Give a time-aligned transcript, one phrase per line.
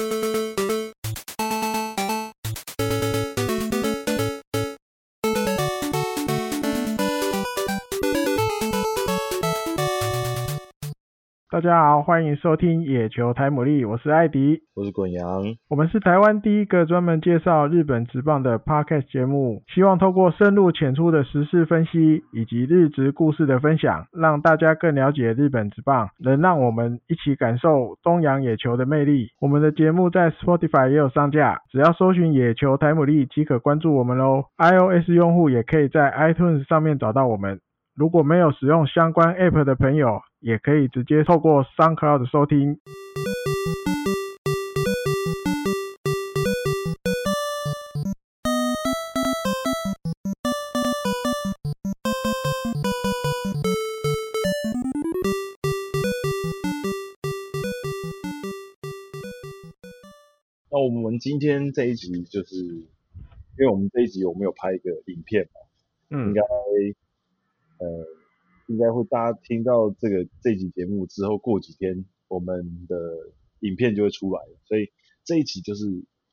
[0.00, 0.33] you.
[11.54, 15.40] 大家好，欢迎收听野球台牡蛎，我是艾迪，我是滚阳，
[15.70, 29.28] 我们是台湾第一个专门介绍日本职棒的 Podcast 节目，希望透过深入浅出的时事分析以及日职故事的分享，让大家更了解日本职棒，能让我们一起感受东洋野球的魅力。
[29.40, 34.46] 我们的节目在 Spotify 也有上架，只要搜寻野球台牡蛎即可关注我们喽。
[34.58, 37.60] iOS 用户也可以在 iTunes 上面找到我们。
[37.96, 42.80] 如果没有使用相关 App 的朋友，也可以直接透过 SoundCloud 收听。
[60.68, 62.88] 那我们今天这一集就是，因
[63.58, 65.60] 为我们这一集我们有拍一个影片嘛，
[66.10, 66.42] 嗯，应该。
[67.78, 68.06] 呃，
[68.68, 72.96] 应该会大家听到这个这集节目之后，过几天我们的
[73.60, 74.90] 影片就会出来了，所以
[75.24, 75.86] 这一集就是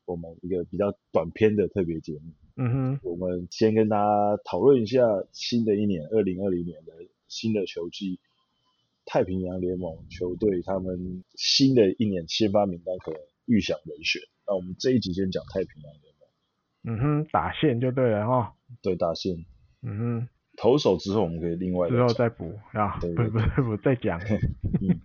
[0.04, 2.32] 我们一个比较短篇的特别节目。
[2.56, 6.92] 嗯哼，我们先跟大家讨论一下新的一年，二零二零年的
[7.26, 8.20] 新的球季，
[9.06, 14.20] 太平洋联盟球队他们新的一年先发名单可能预想人选。
[14.46, 16.22] 那我们这一集先讲太平洋联盟。
[16.84, 18.54] 嗯哼，打线就对了哈。
[18.82, 19.46] 对，打线。
[19.80, 20.28] 嗯哼。
[20.56, 24.20] 投手之后我们可以另外之后再补啊，对对对，不不不再讲。
[24.80, 25.00] 嗯，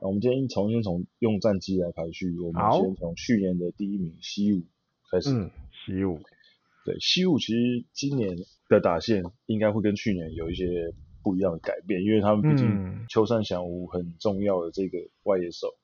[0.00, 4.64] 那我们今天重新从用战绩来排序，我们先从去年的第一名西武
[5.10, 5.30] 开始。
[5.30, 6.20] 嗯，西武。
[6.84, 8.34] 对，西武其实今年
[8.68, 15.76] 的打线应该会跟去年有一些不一样的改变，因为他们毕竟秋山翔吾很重要的这个外野手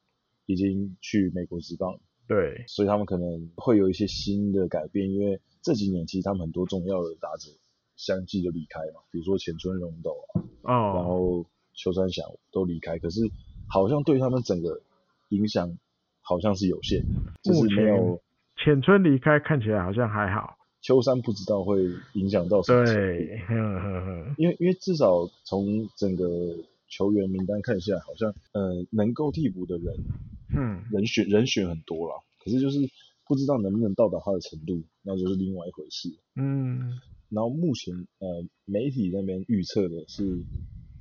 [0.46, 7.50] 已经去美国职棒，对，所以他们可能会有一些新的改变，因为这几年其实他们很多重要的打者。
[7.96, 10.16] 相继就离开嘛，比如说浅村荣斗
[10.62, 10.96] 啊，oh.
[10.96, 13.20] 然后秋山翔都离开，可是
[13.68, 14.80] 好像对他们整个
[15.28, 15.78] 影响
[16.20, 17.02] 好像是有限，
[17.42, 18.20] 就是没有
[18.56, 21.82] 浅村离开看起来好像还好，秋山不知道会
[22.14, 23.44] 影响到什么程度，对，
[24.38, 26.56] 因为因为至少从整个
[26.88, 29.94] 球员名单看起来，好像呃能够替补的人，
[30.56, 32.78] 嗯，人选人选很多了，可是就是
[33.26, 36.98] 不知道能不能到达他的程度，那就是另外一回事，嗯。
[37.34, 40.44] 然后目前呃媒体那边预测的是，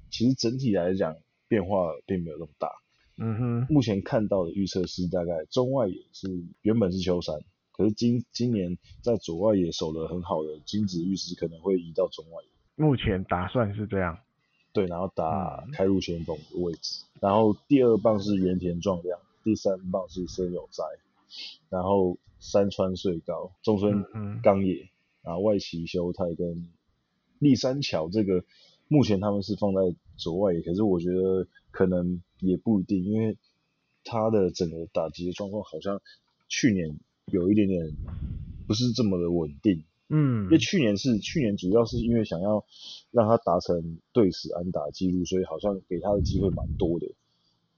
[0.09, 1.15] 其实整体来讲
[1.47, 2.69] 变化并没有那么大。
[3.17, 3.67] 嗯哼。
[3.69, 6.27] 目前看到的预测是大概中外野是
[6.61, 7.35] 原本是秋山，
[7.71, 12.49] 可是今今年在左外野守得很好的金子玉石可能会移到中外野。
[12.75, 14.17] 目前打算是这样。
[14.73, 17.03] 对，然后打开路先锋的位置。
[17.13, 20.83] 嗯、然后第二棒是原田壮亮，第三棒是森友哉，
[21.69, 24.03] 然后山川穗高、中村
[24.41, 24.81] 刚也。
[24.83, 24.87] 嗯
[25.23, 26.69] 啊，外崎修太跟
[27.39, 28.43] 立山桥这个，
[28.87, 33.37] 目前他们是放在左外野，可是我觉得可能也不一定，因为
[34.03, 36.01] 他的整个打击的状况好像
[36.47, 37.91] 去年有一点点
[38.67, 39.83] 不是这么的稳定。
[40.09, 42.65] 嗯，因为去年是去年主要是因为想要
[43.09, 47.07] 让他达成对史安打记录，所以好像给他的机会蛮多的。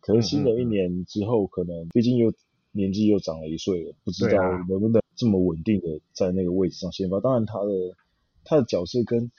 [0.02, 2.34] 可是新的一年之后，可能毕竟又
[2.72, 5.05] 年纪又长了一岁了，不知道能不能。
[5.16, 7.96] 这么稳定的在那个位置上先发，当然他的
[8.44, 9.32] 他的角色跟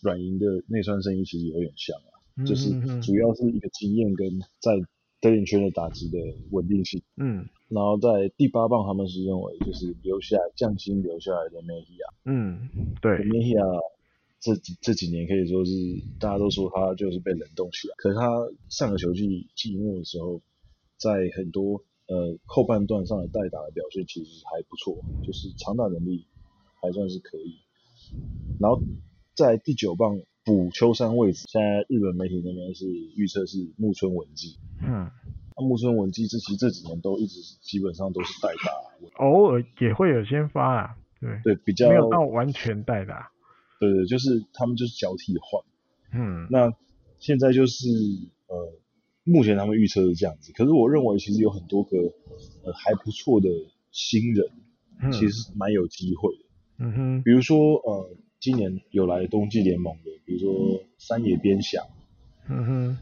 [0.00, 4.72] 软银的内川圣一其实有点像啊，嗯、就是主要是一个经验跟在
[5.20, 6.18] 得点圈的打击的
[6.50, 7.00] 稳定性。
[7.16, 12.06] 嗯，然后在第八棒他们是认为就是留下来降薪留下来的梅西亚。
[12.24, 12.68] 嗯，
[13.00, 13.62] 对，梅西亚
[14.40, 15.72] 这几这几年可以说是
[16.18, 18.28] 大家都说他就是被冷冻起来，可是他
[18.68, 20.40] 上个球季季末的时候，
[20.98, 21.82] 在很多。
[22.12, 26.26] 呃，后半段上的代打的表现其实还不错，就是长打能力
[26.82, 27.56] 还算是可以。
[28.60, 28.82] 然后
[29.34, 32.84] 在第九棒补秋山位置，现在日本媒体那边是
[33.16, 34.58] 预测是木村文纪。
[34.82, 35.10] 嗯，
[35.56, 40.96] 那木村文纪这其实这几年都一直基本上都是代打，偶尔也会有先发啊。
[41.18, 43.32] 对对，比较没有到完全代打。
[43.80, 45.64] 对对，就是他们就是交替换。
[46.12, 46.74] 嗯，那
[47.18, 47.88] 现在就是
[48.48, 48.81] 呃。
[49.24, 51.96] 目前他们预测是这样子，可是我认为其实有很多个
[52.64, 53.48] 呃还不错的
[53.92, 54.50] 新人，
[55.12, 56.44] 其实蛮有机会的。
[56.78, 61.84] 嗯哼，比如说呃今年有来冬季联盟的，比如说山野边翔，
[62.48, 62.98] 嗯哼，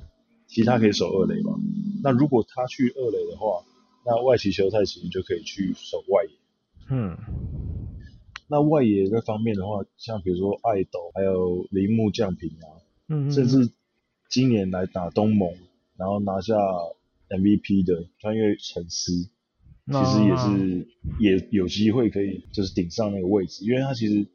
[0.46, 1.54] 其实他可以守二垒嘛。
[2.02, 3.64] 那如果他去二垒的话，
[4.04, 6.30] 那外崎修太其实就可以去守外野。
[6.90, 7.16] 嗯，
[8.48, 12.68] 那外野那方面的话，像比如说爱斗，还有铃木将平啊，
[13.08, 13.70] 嗯哼，甚至
[14.28, 15.50] 今年来打东盟。
[16.00, 16.54] 然后拿下
[17.28, 20.88] MVP 的穿越沉思，其实也是
[21.20, 24.26] 也有机会可以就是顶上那个位置，因为他其实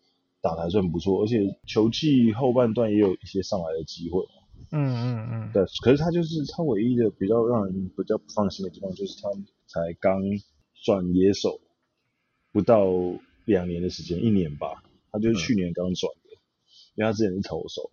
[0.42, 4.24] 打的还算不错，而且球技后半段也有一些上来的机会。
[4.72, 5.52] 嗯嗯嗯。
[5.54, 9.30] 对，可是他就是他唯一的比较让人比较不放心的地方，就是他
[9.66, 10.22] 才刚
[10.84, 11.60] 转野手
[12.52, 12.86] 不到
[13.46, 16.38] 两年的时间，一年吧，他就是去年刚转的，嗯、
[16.96, 17.90] 因为他之前是投手，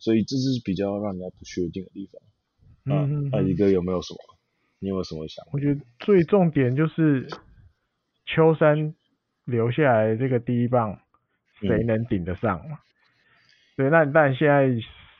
[0.00, 2.20] 所以这是比较让人家不确定的地方。
[2.86, 4.18] 嗯，那一个有没有什么？
[4.80, 5.50] 你有没有什么想法？
[5.52, 7.28] 我觉得最重点就是
[8.24, 8.94] 秋山
[9.44, 10.98] 留下来这个第一棒，
[11.60, 12.76] 谁能顶得上嘛？
[12.76, 12.80] 嗯、
[13.76, 14.68] 对，那但现在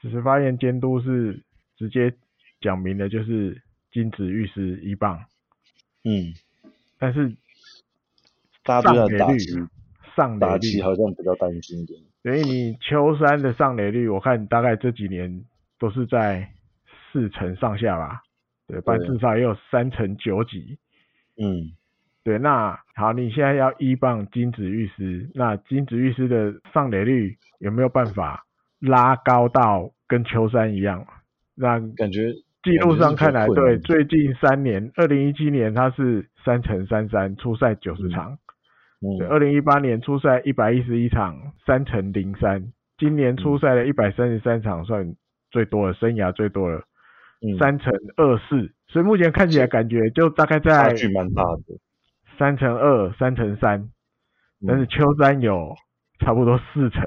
[0.09, 1.43] 始发燕监督是
[1.76, 2.15] 直接
[2.62, 3.62] 讲明了，就是
[3.93, 5.26] 金子玉是一棒。
[6.05, 6.33] 嗯，
[6.99, 7.37] 但是
[8.65, 9.47] 大家对他打击
[10.17, 12.00] 上打率好像比较担心一点。
[12.22, 15.44] 所以你秋山的上垒率，我看大概这几年
[15.78, 16.49] 都是在
[17.11, 18.22] 四成上下吧。
[18.67, 20.78] 对，但至少也有三成九几。
[21.43, 21.72] 嗯，
[22.22, 28.44] 对，那好，你现在要一棒金子玉师，那金子玉师的上垒率有没有办法
[28.78, 31.06] 拉高到跟秋山一样？
[31.55, 32.32] 那感觉
[32.62, 38.38] 记录上看来，对，最近三年，二零一七年他是三成三三，出赛九十场。
[39.00, 39.19] 嗯。
[39.19, 42.73] 对，二零一八年初赛一百一十一场，三成零三。
[42.99, 45.14] 今年初赛的一百三十三场，算
[45.50, 46.82] 最多了，生涯最多了。
[47.58, 51.79] 三成二四，所以目前看起来感觉就大概在差距蛮大的，
[52.37, 53.88] 三成二、三成三，
[54.67, 55.75] 但是秋山有
[56.19, 57.02] 差不多四成，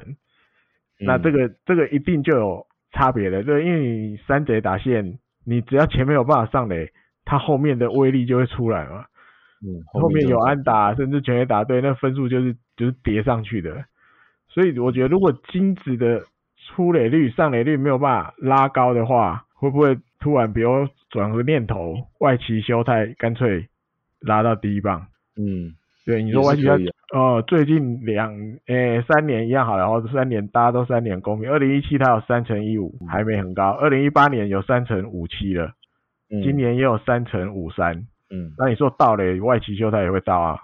[1.00, 6.92] 嗯、那这个这个一定就有差别的，对，因为你三贼打线，你只要前面有办法上垒，
[7.26, 9.06] 它后面的威力就会出来嘛，
[9.64, 13.84] 嗯，后面有安打甚至全垒打对，那分数就是就是叠上去的，
[14.50, 16.24] 所以我觉得如果金子的
[16.68, 19.98] 出垒率、上垒率没有办法拉高的话，会不会？
[20.20, 23.68] 突然，比如转个念头，外崎修太干脆
[24.22, 25.06] 拉到第一棒。
[25.36, 25.76] 嗯，
[26.06, 26.78] 对，你说外崎他
[27.12, 28.34] 哦，最近两
[28.68, 31.52] 诶、欸、三年一样好了，或者三年大家都三年公平。
[31.52, 33.72] 二零一七他有三乘一五，还没很高。
[33.72, 35.74] 二零一八年有三乘五七了，
[36.32, 38.08] 嗯、今年也有三乘五三。
[38.34, 40.58] 嗯，那你说到了外崎修汰也会到啊？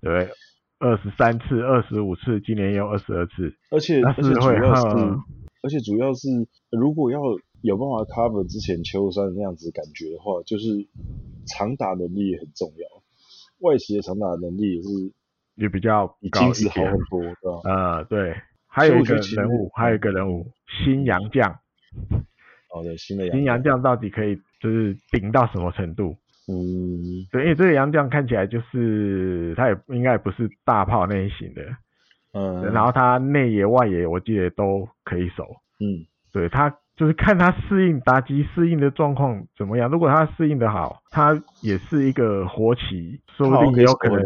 [0.00, 0.34] 对不对？
[0.80, 3.54] 二十三次、二十五次，今年也有二十二次。
[3.70, 5.20] 而且而且主要是，嗯、
[5.62, 6.28] 而且主要是
[6.70, 7.20] 如果要。
[7.62, 10.66] 有办法 cover 之前秋山那样子感觉的话，就是
[11.46, 13.02] 长打能力也很重要。
[13.60, 14.88] 外企的长打能力也是
[15.54, 17.60] 也比较比金子好很多，对吧？
[17.62, 18.34] 呃，对。
[18.66, 21.48] 还有一个人物，还有一个人物，新洋将。
[22.74, 26.16] 哦对，新的新洋将到底可以就是顶到什么程度？
[26.48, 31.62] 嗯，对，因为这个洋将看起来就是他也应该也不是大炮类型的，
[32.32, 35.44] 嗯，然后他内野外野我记得都可以守，
[35.80, 36.74] 嗯，对他。
[36.94, 39.90] 就是看他适应打击适应的状况怎么样。
[39.90, 44.20] 如果他适应的好，他也是一个活棋，说不定也有可能。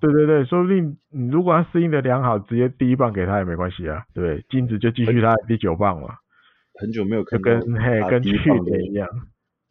[0.00, 4.02] 对对对，说不定你如果他适应的良好，直接第一棒给他也没关系啊。
[4.14, 6.08] 对，金子就继续他的第九棒嘛。
[6.80, 9.06] 很久没有看到跟嘿跟去年一样，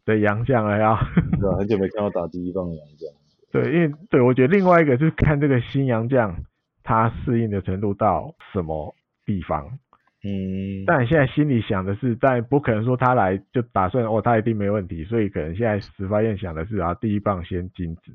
[0.04, 0.96] 对洋将了要。
[1.40, 3.08] 对啊，很久没看到打第一棒的洋将。
[3.50, 6.34] 对，因为对我觉得另外一个就是看这个新洋将
[6.82, 8.94] 他适应的程度到什么
[9.26, 9.78] 地方。
[10.24, 18.12] 嗯，但现在心里想的是，但不可能说他来就打算哦，他一定没问题，所以可能现在始发燕想的是啊，第一棒先禁止，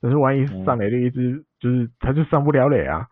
[0.00, 3.06] 但是万一上垒率一直就是他就上不了垒啊，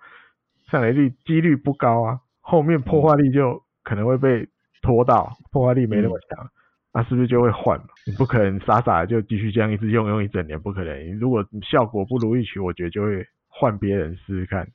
[0.69, 4.49] 上垒率几率不高啊，后面破坏力就可能会被
[4.83, 6.51] 拖到，破坏力没那么强，
[6.97, 7.79] 那、嗯啊、是不是就会换？
[8.07, 11.19] 你不可能傻傻的就继续这样一直用用一整年，不可能。
[11.19, 14.67] 如果效果不如预期，我觉得就会换别人试试看。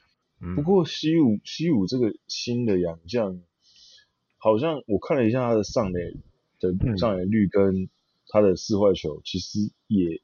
[0.55, 3.39] 不过西武西武这个新的洋将，
[4.37, 6.15] 好像我看了一下他的上垒
[6.59, 7.89] 的上垒率跟
[8.27, 10.21] 他的四坏球，其实也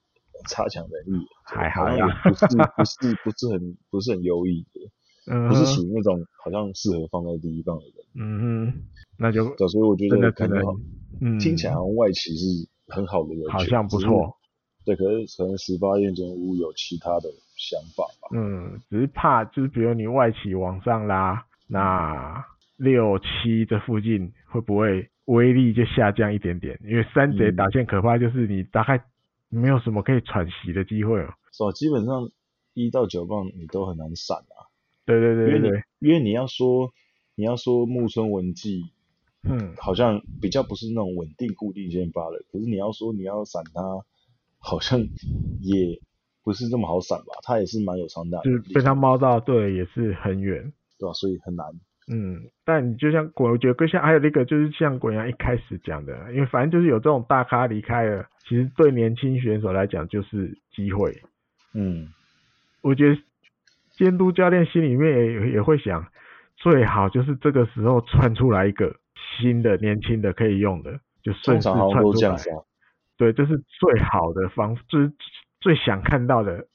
[0.47, 7.93] 差强人意，还好像也不是不是不是很不是很优异的，不是属于那种好像适合放在第一棒的人。
[8.19, 8.73] 嗯哼，
[9.17, 10.63] 那就所以我觉得可能
[11.21, 12.45] 嗯，听起来好像外企是
[12.87, 14.35] 很好的人，好像不错。
[14.85, 18.29] 对，可是可能十八燕中屋有其他的想法吧。
[18.33, 22.45] 嗯，只是怕就是比如你外企往上拉，那
[22.77, 26.79] 六七这附近会不会威力就下降一点点？
[26.85, 29.03] 因为三贼打线可怕，就是你大概
[29.49, 31.33] 没有什么可以喘息的机会哦。
[31.51, 31.71] 是吧？
[31.73, 32.29] 基本上
[32.73, 34.71] 一到九棒你都很难闪啊。
[35.05, 36.93] 对对对对，对，因为你要说
[37.35, 38.85] 你要说木村文纪，
[39.43, 42.37] 嗯，好像比较不是那种稳定固定先发的。
[42.51, 43.81] 可是你要说你要闪他。
[44.59, 44.99] 好像
[45.61, 46.01] 也
[46.43, 51.13] 不是这么好闪吧，他也是蛮有长打的，就是被他猫到，对，也是很远，对吧？
[51.13, 51.65] 所以很难。
[52.11, 61.15] 嗯，但你就像滚，我觉得更像还有那个就是像滚阳一开始讲的，因为反正就是有这种大咖离开了，其实对年轻选手来讲就是机会。
[61.73, 62.09] 嗯，
[62.81, 63.21] 我觉得
[63.91, 66.07] 监督教练心里面也也会想，
[66.57, 68.95] 最好就是这个时候窜出来一个
[69.39, 72.37] 新的年轻的可以用的，就顺势窜出来。
[73.17, 75.11] 对，这是最好的方，就是
[75.59, 76.67] 最想看到的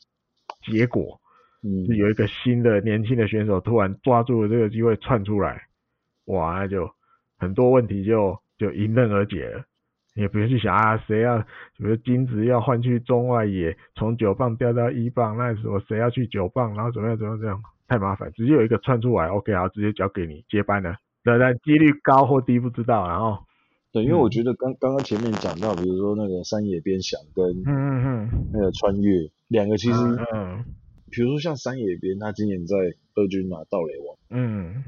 [0.62, 1.20] 结果。
[1.62, 5.62] 嗯，是有一个新的年轻的选手突然抓住了这个机会窜出来，
[6.24, 6.90] 哇，那就
[7.38, 9.64] 很多问题就就迎刃而解了。
[10.14, 11.38] 也不用去想啊，谁要，
[11.78, 20.96] 比如金子要换去中外野，从九棒掉到一棒，那时候谁要去九棒，然后怎么样怎么样这样，太麻烦，直接有一个窜出来，OK，好，直接交给你接班了。
[21.24, 23.38] 当然几率高或低不知道，然后。
[23.92, 29.98] 对，因为我觉得刚刚刚前面讲到，比如说那个山野边响跟嗯嗯嗯那个穿越两个，其实，
[30.32, 30.64] 嗯，
[31.10, 32.74] 比如说像山野边，他今年在
[33.14, 34.82] 二军拿盗垒王，嗯，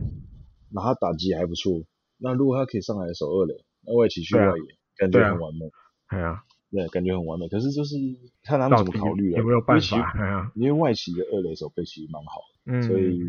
[0.73, 1.83] 那他打击还不错，
[2.17, 5.71] 那如果他可以上来守二垒，那外企去外野，感觉很完美，
[6.09, 7.47] 对啊，对，感觉很完美。
[7.51, 7.97] 可是就是
[8.43, 10.51] 看他们怎么考虑了，有没有办法？
[10.55, 13.21] 因为外企的二垒手背其实蛮好的，所以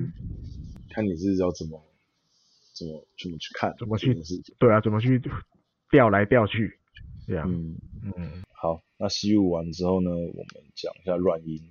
[0.90, 1.84] 看你是要怎么
[2.76, 4.14] 怎么怎么去看，怎么去，
[4.60, 5.22] 对啊，怎么去。
[5.92, 6.80] 调来调去，
[7.28, 7.50] 这样。
[7.50, 7.78] 嗯
[8.18, 8.44] 嗯。
[8.52, 11.62] 好，那西武完之后呢，我们讲一下软银。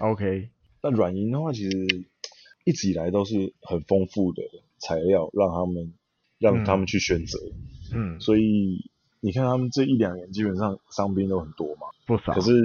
[0.00, 0.50] OK。
[0.82, 1.70] 那软银的话，其实
[2.64, 4.42] 一直以来都是很丰富的
[4.78, 5.94] 材料，让他们
[6.38, 7.38] 让他们去选择。
[7.94, 8.20] 嗯。
[8.20, 11.86] 所以你看他们这一两年基本上伤兵都很多嘛。
[12.06, 12.34] 不少。
[12.34, 12.60] 可是，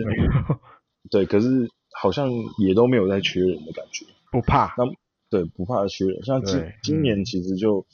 [1.12, 1.70] 对，可是
[2.02, 4.06] 好像也都没有在缺人的感觉。
[4.32, 4.74] 不怕。
[4.76, 4.86] 那
[5.30, 6.24] 对，不怕缺人。
[6.24, 7.86] 像今今年其实就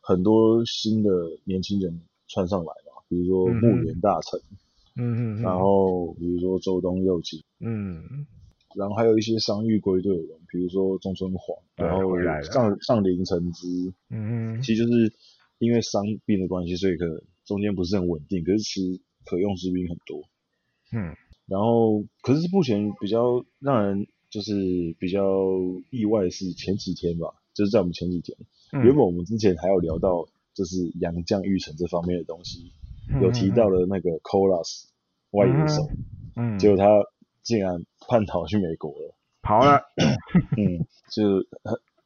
[0.00, 1.10] 很多新的
[1.44, 2.00] 年轻人。
[2.28, 4.40] 窜上来嘛，比如说牧原大成，
[4.96, 8.02] 嗯嗯，然后比如说周东佑京，嗯，
[8.74, 12.02] 然后还有一些伤愈归队的人，比如说中村晃，然后
[12.42, 13.68] 上上林诚之，
[14.10, 15.12] 嗯嗯，其实就是
[15.60, 20.24] 因为伤病的关系，所以可能中间不是很稳定，可是其实可用之兵很多，
[20.92, 21.14] 嗯，
[21.46, 24.52] 然后可是目前比较让人就是
[24.98, 25.20] 比较
[25.90, 28.36] 意外的是前几天吧，就是在我们前几天，
[28.72, 30.28] 原本我们之前还有聊到。
[30.56, 32.72] 就是杨绛育成这方面的东西，
[33.12, 34.84] 嗯、有提到了那个 Colas
[35.32, 35.90] 外野手，
[36.34, 36.86] 嗯，结果他
[37.42, 39.82] 竟然叛逃去美国了，跑了，
[40.56, 41.44] 嗯，就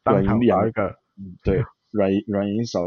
[0.03, 1.63] 软银养一个，嗯，对，
[1.93, 2.81] 软银软银少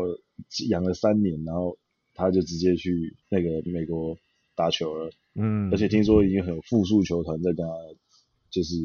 [0.67, 1.77] 养了三年，然后
[2.13, 4.17] 他就直接去那个美国
[4.57, 7.71] 打球了，嗯，而且听说已经很有复数球团在跟他
[8.53, 8.75] 就是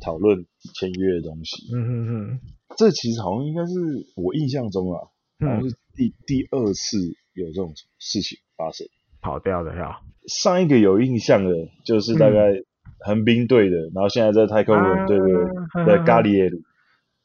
[0.00, 2.40] 讨论签约的东西，嗯哼哼，
[2.78, 3.72] 这其实好像应该是
[4.14, 5.00] 我印象中啊，
[5.40, 5.76] 好像是。
[5.96, 6.98] 第第二次
[7.34, 8.84] 有这种事情发生，
[9.20, 10.00] 跑掉的呀。
[10.26, 12.50] 上一个有印象的，就是大概
[12.98, 16.60] 横滨队的，然后现在在太空人队的的咖喱耶鲁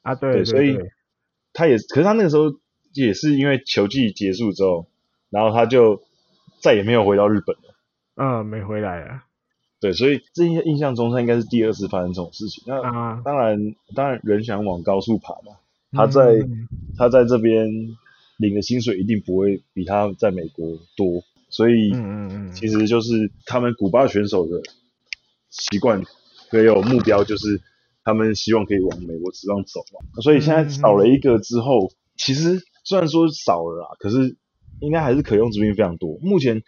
[0.04, 0.78] 啊，对，所以
[1.52, 2.44] 他也，可是他那个时候
[2.94, 4.86] 也是因为球季结束之后，
[5.32, 6.04] 然后他就
[6.62, 7.76] 再也没有回到日本了。
[8.18, 9.24] 嗯，没回来了。
[9.80, 12.64] 对，所以这印印象中他应该是第二次发生这种事情。
[12.68, 15.58] 那当然，当然人想往高处爬嘛，
[15.92, 16.48] 他在
[16.98, 17.98] 他在这边。
[18.42, 21.92] 领的薪水一定不会比他在美国多，所以
[22.54, 24.62] 其实就是他们古巴选手的
[25.50, 26.02] 习惯，
[26.50, 27.60] 还有目标就是
[28.02, 30.22] 他们希望可以往美国职棒走嘛。
[30.22, 34.38] 所以现在少了一个之后，其实虽然说少了啦，可是
[34.80, 36.18] 应该还是可用之兵非常多。
[36.22, 36.64] 目前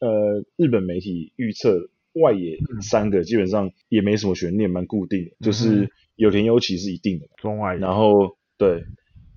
[0.00, 8.84] 呃，日本媒体预测外野三个基本上也没什么悬念，蛮固定的，就是有田优起是一定的，中外野，然后对。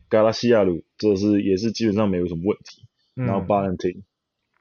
[0.08, 2.84] 加拉西亚鲁，这是也是基本上没有什么问题。
[3.18, 4.04] 嗯、然后巴伦廷，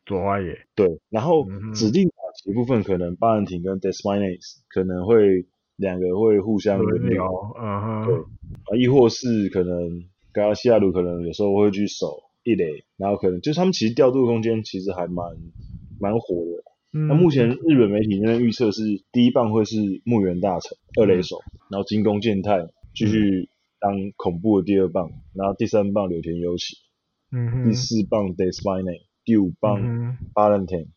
[0.06, 0.98] 左外野，对。
[1.10, 5.44] 然后指定打击部分，可能巴伦廷跟 Despaigne 可能会
[5.76, 7.22] 两个会互相轮流，
[7.60, 8.16] 嗯哼，对。
[8.16, 15.36] 啊，亦或是可能加拉西亚鲁可能有时候会去守一垒，然后可能就是他们其实调度空间其实还蛮
[16.00, 16.64] 蛮火的。
[16.94, 23.50] 嗯、那目前日本媒体那边预测是第一棒会是木原大成二垒手，嗯、然后金宫健太继续。
[23.80, 26.78] 当恐怖的第二棒，然后第三棒柳田优起，
[27.30, 30.88] 嗯哼，第四棒 Despaigne，第五棒巴伦廷，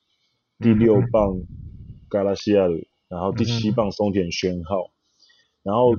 [0.59, 1.41] 第六棒
[2.09, 4.89] 加拉西亚鲁，然后第七棒松田宣浩，
[5.63, 5.97] 然后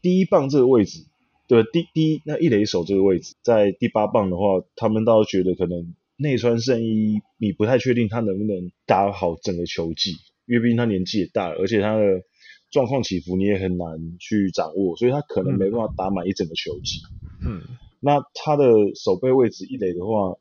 [0.00, 1.04] 第一棒这个位置，
[1.48, 12.22] 对，第第一那一垒手这个位置，在第八棒的话，他们倒觉得可能内川圣一，你不太确定他能不能打好整个球季，因为毕竟他年纪也大了，而且他的。
[12.70, 17.00] 状况起伏你也很难去掌握，所以他可能没办法打满一整个球季。
[17.42, 17.62] 嗯，
[17.98, 20.36] 那他的守备位置一垒的话，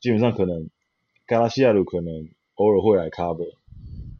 [0.00, 0.68] 基本上可能
[1.28, 3.54] 加拉西亚鲁可能偶尔会来 cover，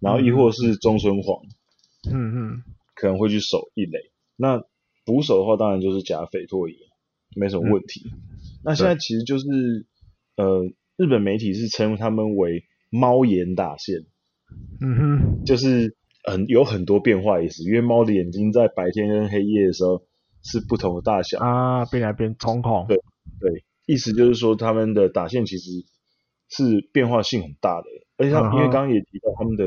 [0.00, 1.42] 然后亦或是中村晃，
[2.08, 2.62] 嗯嗯，
[2.94, 3.98] 可能会去守一垒。
[4.36, 4.62] 那
[5.04, 6.76] 捕手的话，当然就是甲斐拓也。
[7.34, 8.02] 没什么问题。
[8.12, 8.18] 嗯、
[8.62, 9.46] 那现在其实就是
[10.36, 14.00] 呃，日本媒体是称他们为猫眼打线，
[14.82, 20.02] 嗯哼，就是很有很多变化意思，因为猫的眼睛在白天跟黑夜的时候
[20.44, 22.98] 是不同的大小啊，变来变瞳孔，对
[23.40, 25.70] 对，意思就是说他们的打线其实
[26.50, 27.86] 是变化性很大的，
[28.18, 29.64] 而且他、嗯、因为刚刚也提到他们的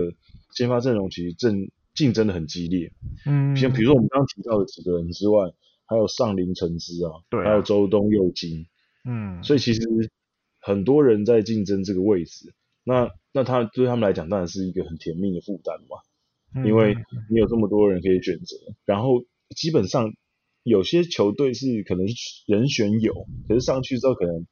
[0.56, 2.92] 先发阵容其实正竞争的很激烈，
[3.26, 5.50] 嗯，像比如说我们刚刚提到的几个人之外，
[5.88, 8.68] 还有上林诚之啊，对啊，还有周东佑京，
[9.10, 9.82] 嗯，所以其实
[10.64, 12.54] 很多人在竞争这个位置。
[12.86, 15.98] 那那他对他们来讲当然是一个很甜蜜的负担嘛，
[16.54, 16.98] 嗯、因为
[17.30, 19.24] 你有这么多人可以选择，然后
[19.56, 20.12] 基本上
[20.64, 22.06] 有些球队是可能
[22.46, 23.14] 人选有，
[23.48, 24.46] 可是上去之后可能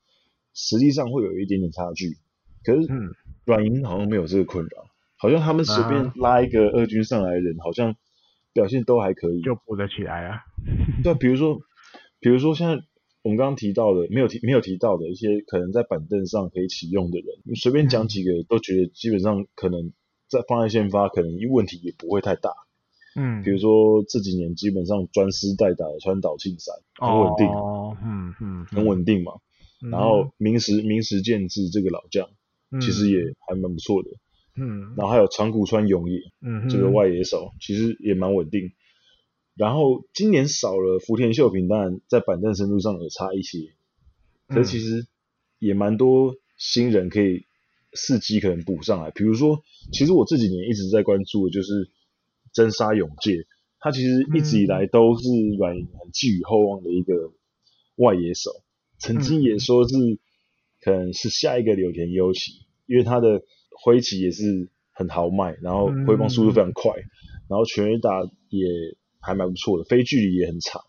[0.53, 2.17] 实际上会有一点点差距，
[2.63, 2.87] 可是
[3.43, 4.85] 软银好像没有这个困扰，
[5.17, 7.95] 好像他们随便拉一个二军上来的人，好像
[8.53, 10.39] 表现都还可以，就补得起来啊。
[11.03, 11.59] 对，比如说
[12.19, 12.81] 比如说现在。
[13.23, 19.91] 我们刚刚提到的没有提没有提到的一些可能在板凳上可以启用的人，你随便讲几个都觉得基本上可能
[20.27, 22.51] 在放在先发，可能问题也不会太大。
[23.15, 29.33] 嗯，比如说这几年基本上专师代打的川岛庆三很稳定，哦，嗯嗯，很稳定嘛。
[29.83, 32.29] 嗯、然后明石明石建治这个老将，
[32.71, 34.09] 嗯、其实也还蛮不错的。
[34.55, 38.71] 嗯，然后还有长谷川永也，嗯，这个外野手其实也蛮稳定。
[39.61, 43.75] 然后今年少了福田秀平，当然在板凳深度上有差一些，
[44.47, 45.05] 可是其实
[45.59, 47.45] 也蛮多新人可以
[47.93, 49.11] 伺机可能补上来。
[49.11, 49.61] 比如说，
[49.93, 51.91] 其实我这几年一直在关注的就是
[52.51, 53.45] 真沙永介，
[53.79, 57.31] 他其实一直以来都是软银很寄予厚望的一个
[57.97, 58.49] 外野手，
[58.97, 59.93] 曾经也说是
[60.81, 66.95] 可能是下一个柳田优起，因为他的挥击也是很豪迈，然后挥棒速度非常快，
[67.47, 68.67] 然后全垒打也。
[69.21, 70.81] 还蛮不错的，飞距离也很长。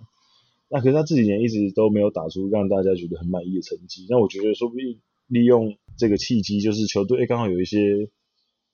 [0.69, 4.07] 那可是他这几年一直都没有打出让大家觉得很满意的成绩。
[4.09, 8.09] 那我觉得说不定利用这个契机，就是球队刚好有一些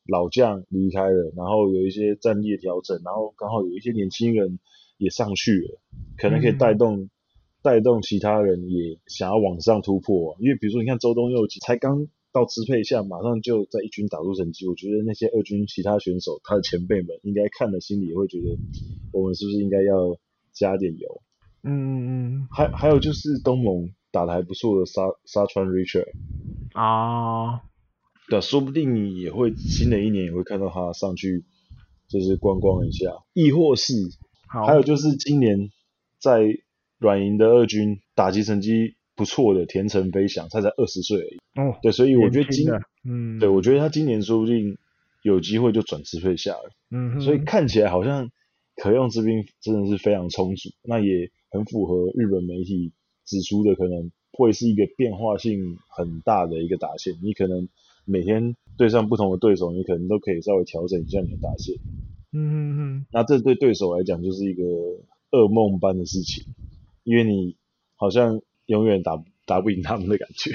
[0.07, 4.59] 老将离开了，然后有一些战力的调整，然后刚好有一些年轻人
[4.97, 5.81] 也上去了，
[6.17, 7.11] 可能可以带动
[7.63, 10.37] 带、嗯、动其他人也想要往上突破。
[10.41, 12.09] 因为比如说你看周东佑才刚。
[12.31, 14.69] 到支配下，马上就在一军打出成绩。
[14.69, 18.59] 我觉得那些二军其他选手，他的前辈们应该看了心里也会觉得，
[19.13, 20.19] 我们是不是应该要
[20.53, 21.23] 加点油？
[21.63, 22.49] 嗯嗯嗯。
[22.51, 26.13] 还还有就是东盟打的还不错的沙沙川 Richard
[26.75, 27.63] 啊，
[28.29, 31.45] 对，说不定你也会新的一年也会看到他上去，
[32.09, 33.95] 就是观光一下，亦或是，
[34.47, 35.71] 还有就是今年
[36.21, 36.43] 在
[36.99, 38.98] 软银的二军打击成绩。
[39.19, 41.37] 不错的田城飞翔，他才二十岁而已。
[41.57, 42.69] 哦，对，所以我觉得今，
[43.05, 44.79] 嗯，对，我觉得他今年说不定
[45.23, 46.71] 有机会就转支配下了。
[46.93, 48.31] 嗯哼，所以看起来好像
[48.77, 52.93] 可用之兵真的是非常充足，那也很符合日本媒体
[53.27, 57.19] 指出的，可能会是一个变化性很大的一个打线。
[57.21, 57.69] 你可能
[58.05, 61.75] 每天对上不同的对手，你可能都可以稍微调整一下你的打线。
[62.33, 64.63] 嗯哼哼，那这对对手来讲就是一个
[65.33, 66.45] 噩梦般的事情，
[67.03, 67.57] 因为你
[67.97, 68.41] 好像。
[68.69, 69.13] 永远打
[69.47, 70.51] 打不赢他们的感觉，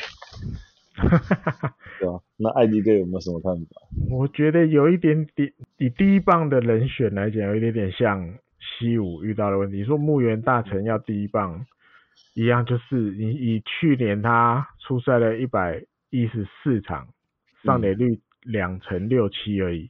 [2.00, 2.20] 对吧？
[2.38, 3.82] 那艾迪哥有没有什么看法？
[4.12, 9.84] 我觉得有一点点，以第一棒的人选来讲，有一点点像西武遇到的问题。
[9.84, 11.66] 说木原大成要第一棒，
[12.36, 17.08] 一样就是你以去年他出赛了一百一十四场，
[17.64, 19.90] 上垒率两成六七而已。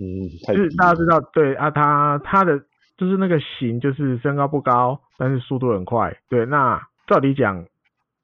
[0.00, 2.58] 嗯，就是大家知道，对啊，他他的
[2.96, 6.18] 就是那个型，就是身高不高，但是速度很快。
[6.28, 6.82] 对，那。
[7.12, 7.66] 照理讲，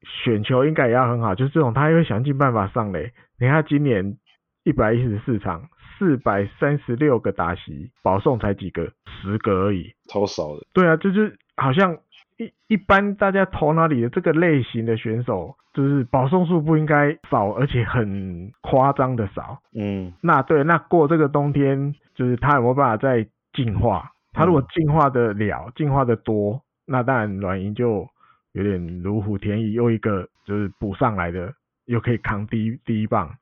[0.01, 3.11] 选球应该也要很好，就是这种他也会想尽办法上垒。
[3.39, 4.17] 你看今年
[4.63, 10.65] 一百一十四场，四百三十六个打席，保送才几个，十个而已，超少的。
[10.73, 11.99] 对啊，就，是好像
[12.37, 19.59] 一一般大家头脑里的这个类型的选手，就是保送数不应该少，而且很夸张的少。
[19.75, 24.09] 嗯，那对，那过这个冬天，就是他有没有办法再进化？
[24.33, 28.09] 他如果进化的了，进化的多，那当然软银就。
[28.59, 31.53] 有点如虎添翼，又一个就是补上来的，
[31.85, 33.33] 又可以扛第一第一棒，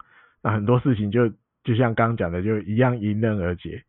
[0.43, 1.27] 那很多事情就
[1.63, 3.81] 就像刚刚讲的，就一样迎刃而解。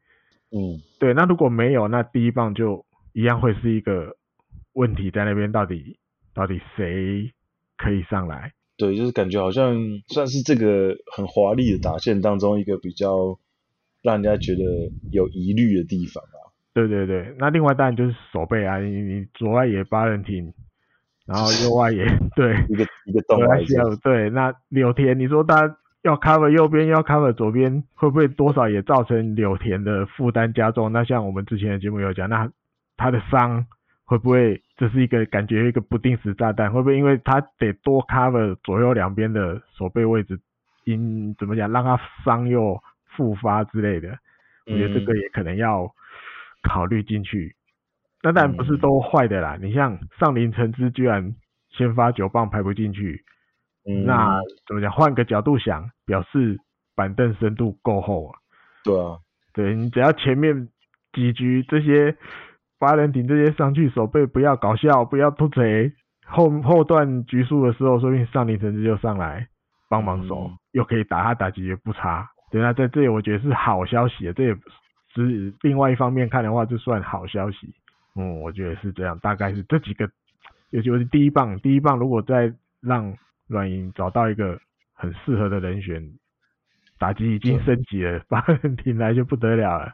[0.50, 1.12] 嗯，对。
[1.12, 4.16] 那如果没有，那第一棒就一样会是一个
[4.72, 5.98] 问题在那边，到底
[6.32, 7.30] 到底谁
[7.76, 8.54] 可以上来？
[8.78, 13.38] 对，就是感觉好像算是这个很华丽的打线当中一个比较
[14.02, 14.62] 让人家觉得
[15.12, 16.48] 有疑虑的地方啊。
[16.72, 20.54] 对对对，那另外当然就是守备啊，你你左外野八人挺。
[21.28, 30.90] 然后右外野 对一个一个动外线对，那柳田你说他要 cover 右边要 cover 左边，会不会多少也造成柳田的负担加重？
[30.90, 32.50] 那像我们之前的节目有讲，那
[32.96, 33.66] 他的伤
[34.06, 36.72] 会不会这是一个感觉一个不定时炸弹？
[36.72, 40.40] 会不会因为他得多 cover 左右两边的手背位置，
[40.84, 42.80] 因怎么讲让他伤又
[43.16, 44.16] 复发之类的？
[44.66, 45.92] 我觉得这个也可能要
[46.62, 47.54] 考虑进去。
[48.22, 51.34] 那当然不是都坏的啦，你像上林诚之居然
[51.70, 53.22] 先发九棒排不进去，
[54.04, 54.90] 那怎么讲？
[54.90, 56.58] 换个角度想，表示
[56.96, 58.38] 板凳深度够厚啊。
[58.84, 59.18] 对啊，
[59.52, 60.68] 对你只要前面
[61.12, 62.16] 几局这些
[62.78, 65.92] 八人顶这些上去守备不要搞笑，不要突贼，
[66.26, 69.46] 后后段局数的时候，说不定上林诚之就上来
[69.88, 72.28] 帮忙守，嗯、又可以打他打击也不差。
[72.50, 74.54] 对啊，在这里我觉得是好消息啊，这也
[75.14, 77.74] 是另外一方面看的话，就算好消息。
[78.20, 80.10] 嗯，我觉得是这样，大概是这几个，
[80.70, 84.58] 尤其是第一棒，第一棒如果再让软银找到一个
[84.92, 86.02] 很适合的人选，
[86.98, 89.92] 打击已经升级了，八人挺来就不得了了。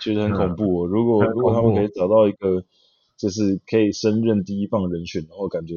[0.00, 2.64] 觉得很恐怖哦，嗯、如果如果他们可以找到一个，
[3.16, 5.74] 就是可以升任第一棒人选的话，感觉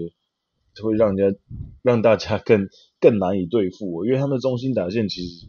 [0.82, 1.40] 会让人家
[1.84, 5.46] 让大家更更难以对付哦，因为他们的中心打线其实，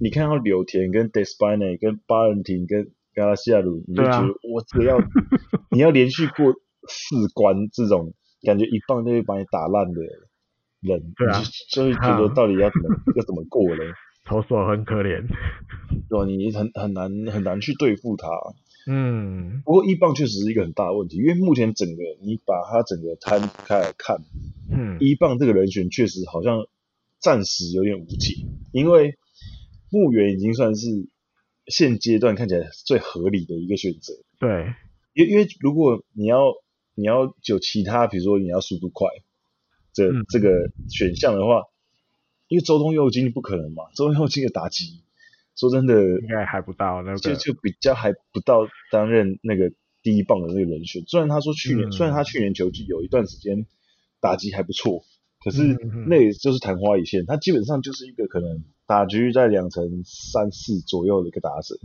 [0.00, 2.90] 你看到柳田跟 Despaigne 跟八人挺跟。
[3.18, 4.98] 加拉西亚鲁，你就觉得我这个要
[5.74, 6.54] 你要连续过
[6.88, 10.00] 四关这种感觉，一棒就会把你打烂的
[10.80, 13.84] 人，对啊，就会觉得到底要怎么要怎么过嘞？
[14.24, 15.26] 投手很可怜，
[16.08, 16.24] 对吧？
[16.26, 18.28] 你很很难很难去对付他。
[18.86, 24.18] 嗯，不过一棒确实是一个很大的问题，因为目前整个你把它整个摊开来看，
[24.70, 26.66] 嗯，一棒这个人选确实好像
[27.18, 28.34] 暂时有点无解，
[28.72, 29.18] 因为
[29.90, 31.08] 牧原已经算是。
[31.68, 34.72] 现阶段看起来最合理的一个选择，对，
[35.14, 36.54] 因因为如果你要
[36.94, 39.08] 你要有其他，比如说你要速度快，
[39.92, 41.64] 这、嗯、这个选项的话，
[42.48, 45.02] 因为周通佑京不可能嘛，周通佑京的打击，
[45.54, 51.02] 说真的，应该还不到那个，就就比较还不到担任那个第一棒的那个人选。
[51.06, 53.66] 虽然他说去年，嗯、虽然他去年球季有一段时间
[54.20, 55.04] 打击还不错，
[55.48, 58.64] 可是那也就是昙花一现，他基本上就是一个可能。
[58.88, 61.76] 打局在两成三四左右的一个打者，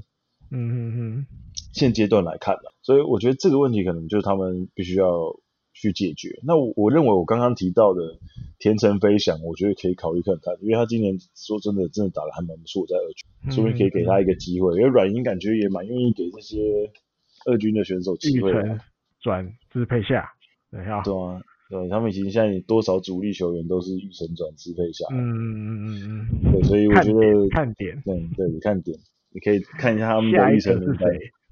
[0.52, 1.26] 嗯嗯嗯，
[1.74, 5.38] 现阶段来看呢，所以我觉得这个问题可能就是他们必须要
[5.74, 6.40] 去解决。
[6.44, 8.20] 那我我认为我刚刚提到的
[8.58, 14.78] 田城飞翔，我觉得可以考虑看看，因为他今年说真的真的打的还蛮不错，在二军，说不定可以给他一个机会。
[14.78, 16.90] 因为软银感觉也蛮愿意给这些
[17.46, 18.54] 二军的选手机会，
[19.20, 20.32] 转支配下，
[20.72, 21.04] 对啊。
[21.04, 28.98] 对啊对，他们已经现在多少主力球员都是预成转支配下来，嗯嗯嗯嗯对，所以我觉得看点，对对，你看点，
[29.32, 31.10] 你可以看一下他们的预成名单。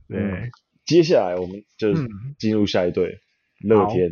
[0.08, 0.50] 对、嗯，
[0.86, 1.94] 接下来我们就
[2.38, 3.20] 进入下一队，
[3.64, 4.12] 乐、嗯、天。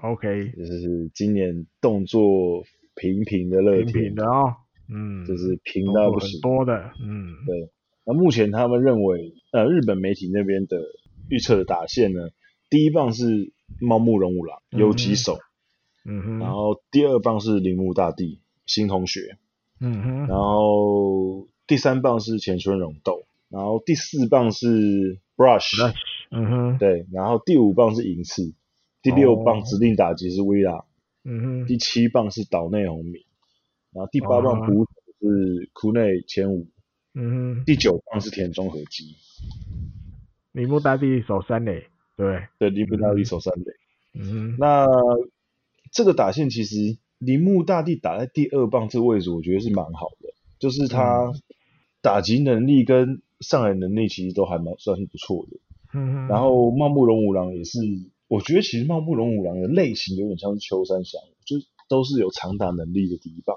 [0.00, 2.62] OK，就是今年动作
[2.94, 4.54] 平平的乐天，平平的哦，
[4.88, 7.70] 嗯，就是平到不行，多的，嗯，对。
[8.06, 10.80] 那目前他们认为，呃，日本媒体那边的
[11.28, 12.28] 预测的打线呢，
[12.70, 13.52] 第一棒是。
[13.80, 15.38] 茂木荣五郎游击手，
[16.04, 19.36] 嗯哼，然后第二棒是铃木大地新同学，
[19.78, 25.94] 嗯哼，然后第三棒是前村荣斗，然后第四棒是 Brush，
[26.30, 28.54] 嗯哼，对，然后第五棒是银次，
[29.02, 30.82] 第六棒指定打击是威拉，
[31.24, 33.22] 嗯哼，第七棒是岛内宏明，
[33.92, 36.66] 然后第八棒捕手是库内前五，
[37.14, 39.14] 嗯哼，第九棒是田中和基，
[40.52, 41.86] 铃木大地守三垒。
[42.18, 43.72] 对，对，铃木大地守三垒。
[44.12, 44.88] 嗯，那
[45.92, 51.32] 这个打线其实铃木大地打在第二棒这个位置，我觉得是蛮好的，就是他
[52.02, 55.58] 打击能力跟上垒能力其实都还蛮算是不错的。
[55.94, 57.78] 嗯，然后茂木龙五郎也是，
[58.26, 61.56] 我觉得其实茂木龙五郎的类型有点像是秋山翔，就
[61.88, 63.56] 都是有长打能力的第一棒。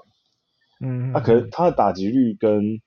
[0.80, 2.80] 嗯，他可能他的打击率跟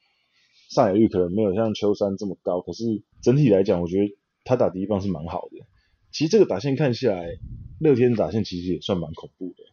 [0.69, 4.15] 上垒率可能没有像秋山这么高，可是整体来讲，我觉得。
[4.45, 5.65] 他打第一棒是蛮好的，
[6.11, 7.37] 其实这个打线看下来，
[7.79, 9.63] 乐天的打线其实也算蛮恐怖的，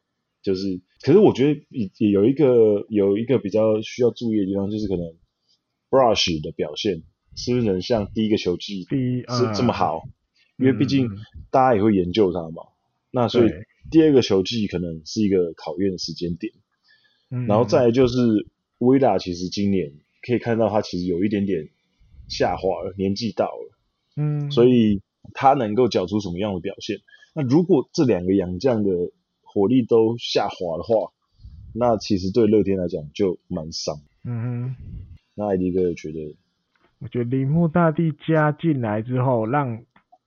[0.43, 5.15] 就是，可是我觉得也也有一个有一个比较需要注意的地方，就是可能
[5.91, 7.03] Brush 的表现
[7.37, 10.03] 是不是能像第一个球季是这么好，
[10.57, 11.09] 因为毕竟
[11.51, 12.63] 大家也会研究他嘛，
[13.11, 13.51] 那所以
[13.91, 16.55] 第二个球季可能是一个考验的时间点，
[17.47, 21.69] 然后再来就是威达，其实今年可以看到他其实有一点点
[22.27, 23.72] 下滑了，年纪到了。
[24.17, 25.01] 嗯，所以
[25.35, 26.99] 他能够缴出什么样的表现？
[27.35, 28.91] 那如果这两个洋将的
[29.43, 31.13] 火力都下滑的话，
[31.75, 33.95] 那其实对乐天来讲就蛮伤。
[34.25, 34.77] 嗯哼，
[35.35, 36.37] 那艾迪哥觉得？
[37.01, 39.83] 我觉得铃木大帝加进来之后，让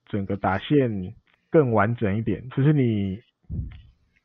[0.08, 1.14] 整个打线
[1.48, 3.20] 更完整一点，就是你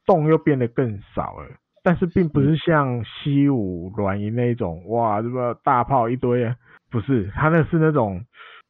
[0.07, 1.49] 洞又变得更少了，
[1.83, 6.55] 但是并不是像西武软银那一种，哇，这个大炮一堆啊？
[6.89, 8.25] 不是，他那是那种。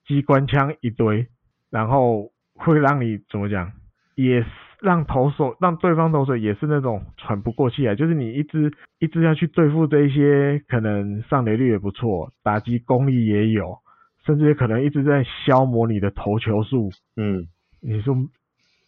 [0.05, 1.27] 机关枪一堆，
[1.69, 3.71] 然后会让你怎么讲？
[4.15, 4.47] 也是
[4.81, 13.77] 让投手让对方投手也是那种喘不过气来，就是你一直一直要去对付这一些可能上垒率也不错，打击功力也有，
[14.25, 16.89] 甚至可能一直在消磨你的投球数。
[17.15, 17.47] 嗯，
[17.79, 18.13] 你说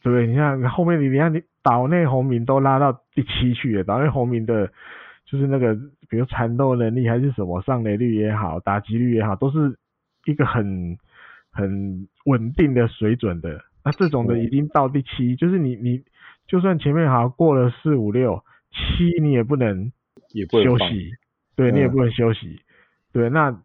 [0.02, 0.28] 对不对？
[0.28, 4.72] 你看后面你你看你岛内红名都拉到第七去了，岛内红名的。
[5.26, 5.74] 就是那个，
[6.10, 9.76] 比如缠斗能力还是什么，上垒率也好，打击率也好，都是
[10.26, 10.98] 一个很
[11.52, 13.64] 很稳定的水准的。
[13.86, 16.04] 那这种的已经到第七，就是你你
[16.48, 19.92] 就算前面好像过了四五六七，你也不能
[20.32, 21.12] 也不休息，
[21.56, 22.62] 对你也不能休息。
[23.12, 23.62] 对，那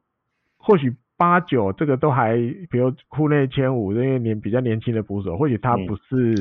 [0.57, 2.37] 或许八九这个都还，
[2.69, 6.35] 比如库内千五，因为年比较年轻的捕手，或许他不是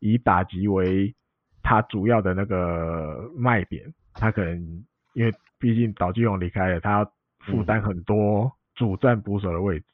[0.00, 1.14] 以打击为
[1.62, 3.82] 他主要的那个卖点。
[4.14, 9.84] 他可能因为毕竟岛津勇离开了，他要负担很多主战捕手的位置。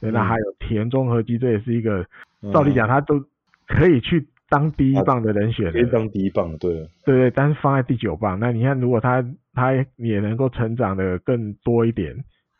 [0.00, 2.04] 对、嗯，那还有田中和基，这也是一个，
[2.52, 3.22] 照理讲他都
[3.68, 6.72] 可以去当第一棒的人选，可以当第一棒，对，
[7.04, 12.16] 对对，但是放在第九棒，那你看如果他他也能够成长的更多一点。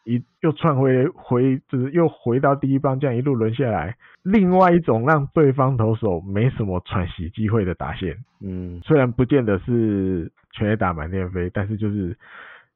[0.06, 12.14] 一又窜回回，就是又回到第一棒，这样一路轮下来，另外一种让对方投手没什么喘息机会的打线，嗯，虽然不见得是全垒打满天飞，但是就是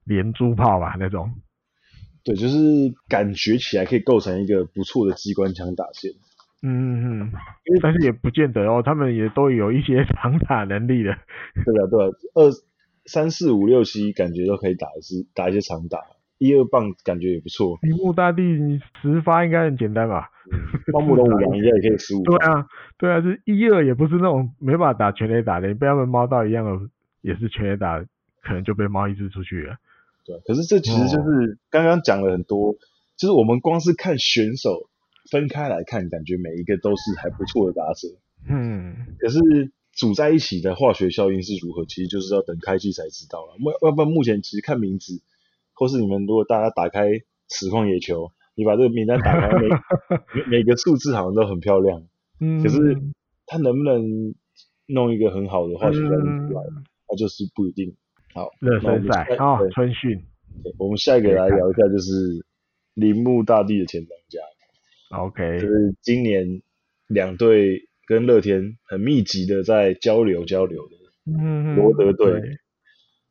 [0.07, 1.31] 连珠炮吧那种，
[2.29, 2.57] 对，就是
[3.09, 6.12] 感觉起来可以构成一个不错的机关枪打线，
[6.62, 7.33] 嗯嗯嗯，
[7.64, 11.17] 因为但是也不见得哦，他们也都有一些 长打能力的，
[11.64, 12.51] 对啊对啊，二
[13.07, 15.99] 三四五六七感觉都可以打的是打一些长打。
[16.41, 17.77] 一二棒感觉也不错。
[17.83, 20.31] 铃木大地你十发应该很简单吧？
[20.93, 22.23] 荒木龙五郎应该也可以十五。
[22.31, 22.64] 对啊，
[22.97, 26.88] 对啊，是一二也不是那种没办法打全垒打的，你被他们猫到一样的，
[27.23, 27.99] 也是全垒打，
[28.41, 29.75] 可能就被猫一只出去了。
[30.29, 32.77] 对，可是这其实就是刚刚讲了很多，哦，
[33.17, 34.88] 就是我们光是看选手
[35.31, 38.09] 分开来看，感觉每一个都是还不错的打者。
[38.49, 38.95] 嗯。
[39.19, 39.41] 可是
[39.93, 43.55] 组在一起的化学效应是如何，其实就是要等开季才知道了。
[43.59, 45.23] 要要不然目前其实看名字。
[45.81, 47.07] 或是你们如果大家打开
[47.49, 49.57] 实况野球，你把这个名单打开，
[50.35, 52.03] 每 每个数字好像都很漂亮，
[52.41, 53.01] 嗯，可是
[53.47, 54.35] 他能不能
[54.87, 56.62] 弄一个很好的化学效应出来，
[57.09, 57.95] 那就是不一定。
[58.38, 60.22] 好，热身赛啊，春训。
[60.79, 62.46] 我们下一个来聊一下，就是
[62.94, 65.18] 铃木大地的前当家。
[65.18, 66.62] OK，就是今年
[67.09, 70.94] 两队跟乐天很密集的在交流交流的，
[71.27, 72.40] 嗯，罗德队。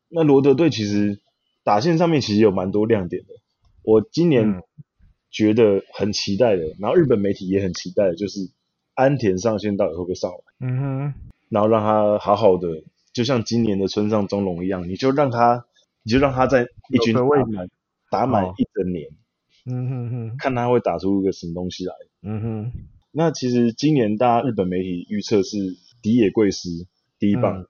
[0.10, 1.20] 那罗德队其实。
[1.64, 3.34] 打线上面其实有蛮多亮点的，
[3.84, 4.64] 我今年
[5.30, 8.40] 觉得很期待的，嗯、然后日本媒体也很期待的，就是
[8.94, 10.38] 安田上线到底会不会上来？
[10.66, 11.14] 嗯哼，
[11.50, 12.70] 然后让他好好的，
[13.18, 15.66] 就像今年的村上中隆一样，你就让他，
[16.04, 17.70] 你就让他在一军打满
[18.12, 19.10] 打满一整年，
[19.66, 21.96] 嗯哼哼，看他会打出一个什么东西来。
[22.22, 22.72] 嗯哼，
[23.12, 25.58] 那其实今年大家日本媒体预测是
[26.04, 26.70] 荻野贵司
[27.18, 27.68] 第一棒，嗯、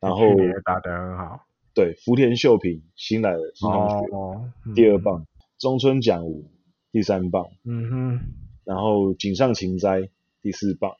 [0.00, 1.46] 然后也打得很好。
[1.74, 5.28] 对，福田秀平新来的新同学，哦嗯、第二棒，
[5.60, 6.50] 中村奖吾
[6.90, 8.20] 第三棒，嗯哼，
[8.64, 10.08] 然后井上晴哉
[10.42, 10.96] 第四棒，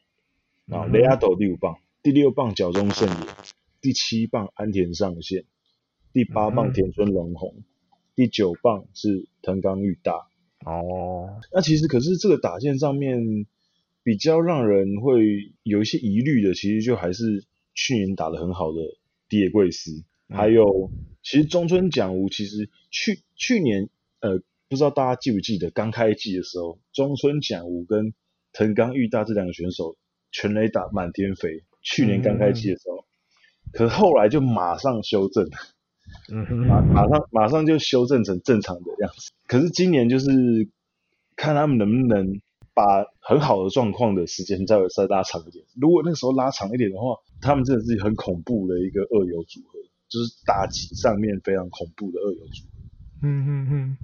[0.67, 3.27] 然后雷阿斗第五棒，第六棒角中胜也，
[3.81, 5.45] 第七棒安田上线，
[6.13, 7.65] 第八棒田村龙宏，嗯，
[8.15, 10.29] 第九棒是藤冈裕大。
[10.65, 13.47] 哦，那其实可是这个打线上面
[14.03, 18.81] 比较让人会有一些疑虑的，其实就还是去年打得很好的
[19.29, 20.05] 迪野贵司。
[20.31, 20.91] 还有，
[21.23, 23.89] 其实中村奖吾其实去去年，
[24.21, 28.13] 呃，不知道大家记不记得刚开季的时候，中村奖吾跟
[28.53, 29.97] 藤冈裕大这两个选手
[30.33, 31.65] 全垒打满天飞。
[31.81, 33.08] 去年刚开季的时候，嗯、
[33.73, 35.49] 可是后来就马上修正，
[36.33, 39.33] 嗯马马上马上就修正成正常的样子。
[39.47, 40.31] 可是今年就是
[41.37, 42.41] 看他们能不能
[42.75, 45.65] 把很好的状况的时间再再拉长一点。
[45.81, 49.79] 如果那个时候拉长一点的话，他们真的是很恐怖的一个二游组合。
[50.09, 52.65] 就是打击上面非常恐怖的二游组，
[53.23, 53.99] 嗯嗯嗯。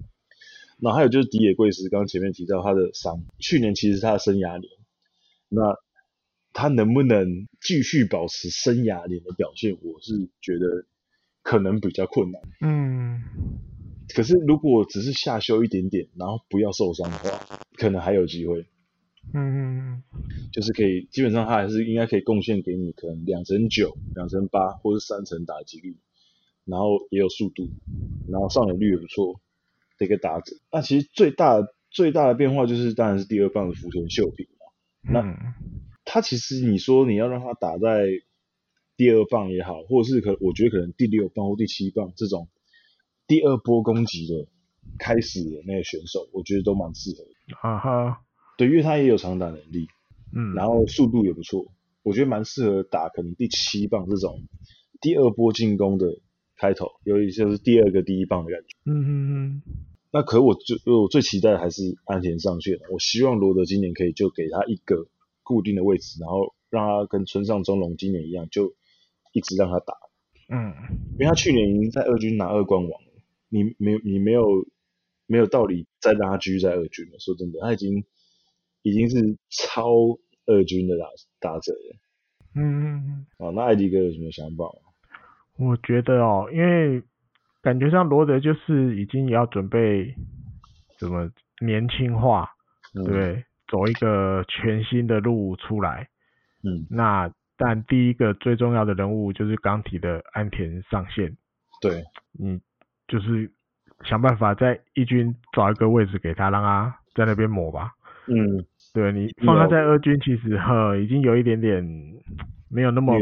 [0.78, 4.70] 然后还有就是迪野贵司，刚刚前面提到他的伤，去年其实是他的生涯年，
[5.48, 5.62] 那
[6.54, 10.86] 他能不能继续保持生涯年的表现，我是觉得
[11.42, 12.40] 可能比较困难。
[12.62, 13.22] 嗯。
[14.14, 18.66] 可是如果只是下修一点点，然后不要受伤的话，可能还有机会。
[19.32, 20.02] 嗯
[20.52, 25.96] 就是可以，基本上他还是应该可以贡献给你可能两成九、两成八，或是三成打击率，
[26.66, 27.70] 然后也有速度，
[28.28, 29.40] 然后上垒率也不错
[29.98, 30.54] 的一个打者。
[30.70, 35.10] 那其实最大最大的变化就是，当然是第二棒的福田秀平嘛。
[35.10, 35.22] 那
[36.04, 38.06] 他其实你说你要让他打在
[38.96, 42.48] 第二棒也好，或者是可我觉得可能第六棒或第七棒这种
[43.26, 44.46] 第二波攻击的
[44.98, 47.56] 开始的那个选手，我觉得都蛮适合的。
[47.56, 48.20] 哈哈。
[48.56, 49.88] 对，因为他也有长打能力，
[50.32, 51.66] 嗯，然后速度也不错，
[52.04, 54.42] 我觉得蛮适合打可能第七棒这种
[55.00, 56.20] 第二波进攻的
[56.56, 58.76] 开头，尤其就是第二个第一棒的感觉。
[58.84, 59.62] 嗯嗯嗯。
[60.12, 65.08] 那可我最我最期待的还是安田上线，我希望罗德今年可以就给他一个
[65.44, 68.74] 固定的位置，然后让他跟村上中龙今年一样，就
[69.32, 69.94] 一直让他打。
[70.48, 70.74] 嗯。
[71.12, 73.12] 因为他去年已经在二军拿二冠王了，
[73.48, 74.44] 你没你没有
[75.26, 77.18] 没有道理再让他继续在二军了。
[77.20, 78.04] 说真的，他已经
[78.82, 81.06] 已经是超二军的打
[81.38, 81.96] 打者了。
[82.56, 83.26] 嗯嗯嗯。
[83.38, 84.80] 好，那艾迪哥有什么想法吗？
[85.56, 87.00] 我觉得哦，因为
[87.62, 90.12] 感觉上罗德就是已经要准备
[90.98, 91.30] 怎么
[91.64, 92.50] 年轻化，
[92.92, 96.08] 嗯、对，走一个全新的路出来。
[96.62, 96.86] 嗯。
[96.90, 101.36] 那但第一个最重要的人物就是刚提的安田上线。
[101.80, 102.02] 对。
[102.32, 102.60] 你
[103.06, 103.50] 就是
[104.04, 107.92] 想办法在一军找一个位置给他，让他在那边磨吧。
[108.26, 108.64] 嗯。
[108.92, 111.84] 对，你放他在二军，其实呵已经有一点点
[112.70, 113.12] 没有那么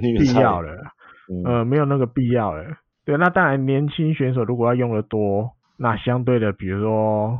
[0.00, 0.92] 必要了，
[1.28, 2.76] 嗯、呃，没有那个必要了。
[3.04, 7.38] 对，那当然年轻选手如果要用的多，那相对的，比如说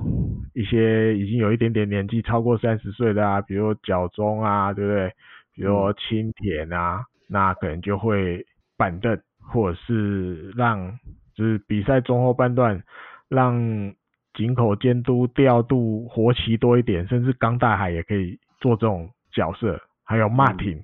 [0.54, 5.08] 一些已经有一点点年纪超过三十岁的啊，比如说角中啊，对不对？
[5.54, 8.44] 比如说青田啊，嗯、那可能就会
[8.76, 10.98] 板凳，或者是让
[11.34, 12.82] 就是比赛中后半段
[13.28, 13.94] 让。
[14.36, 20.82] 井口监督调度活棋多一点，甚至冈大海也可以做这种角色，还有马挺、嗯，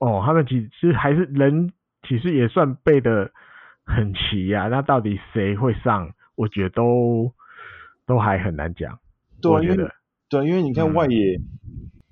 [0.00, 1.72] 哦，他们其实还是人，
[2.06, 3.30] 其实也算背的
[3.86, 4.68] 很齐呀、啊。
[4.68, 6.10] 那到底谁会上？
[6.40, 7.32] 我觉得都
[8.06, 8.98] 都还很难讲。
[9.42, 9.76] 对、啊，因为
[10.28, 11.36] 对、啊，因为你看外野、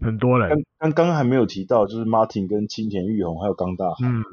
[0.00, 4.06] 嗯、很多人，刚刚刚还没有提到，就是 Martin 跟青田玉红还有冈大海。
[4.06, 4.24] 嗯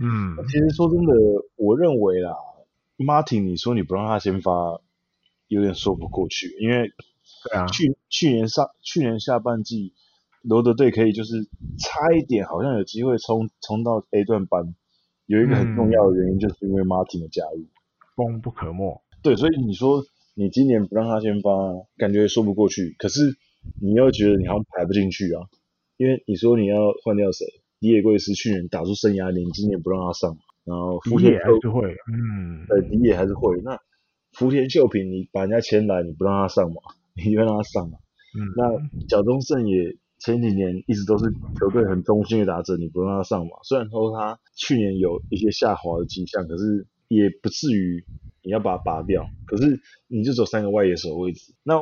[0.00, 0.36] 嗯。
[0.48, 1.14] 其实说真的，
[1.56, 2.34] 我认为啦
[2.98, 4.80] ，，Martin，你说你不让他先发。
[5.48, 6.92] 有点说不过去，因为
[7.44, 9.94] 对啊，去去年上去年下半季，
[10.42, 11.44] 罗德队可以就是
[11.78, 14.74] 差一点，好像有机会冲冲到 A 段班，
[15.26, 17.64] 有一个很重要的原因就是因为 Martin 的加入，
[18.16, 19.00] 功不可没。
[19.26, 21.50] 对，所以你说你今年不让他先发，
[21.96, 23.34] 感觉说不过去，可是
[23.82, 25.42] 你又觉得你好像排不进去啊，
[25.96, 27.44] 因为你说你要换掉谁？
[27.80, 33.76] 李野贵是去年打出生涯年，今年不让他上，然后福田还是会，嗯，对，李野还是会那。
[34.30, 36.76] 福田秀平，你把人家签来，你不让他上嘛？
[37.16, 37.98] 你就让他上嘛？
[38.38, 38.46] 嗯。
[38.56, 41.24] 那角中胜也前几年一直都是
[41.58, 43.56] 球队很中心的打者，你不让他上嘛？
[43.64, 48.04] 虽然说他去年有一些下滑的迹象，可是也不至于
[48.42, 49.28] 你要把它拔掉。
[49.46, 51.54] 可是你就走三个外野手位置。
[51.62, 51.78] 那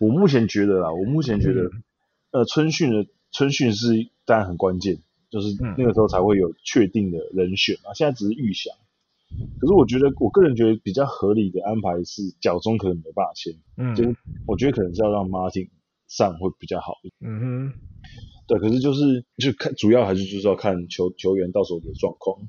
[0.00, 1.82] 我目前觉得啦，我目前觉得，嗯、
[2.30, 4.98] 呃，春训的春训是当然很关键，
[5.30, 7.94] 就是那个时候才会有确定的人选啊。
[7.94, 8.74] 现在只是预想。
[9.60, 15.68] 可是我觉得，我个人觉得比较合理的安排是，脚中可能没办法签，嗯，就是我觉得可能是要让 Martin
[16.06, 17.72] 上会比较好一点，嗯哼，
[18.46, 22.48] 对，可是就是就看主要还是就是要看球球员到时候的状况，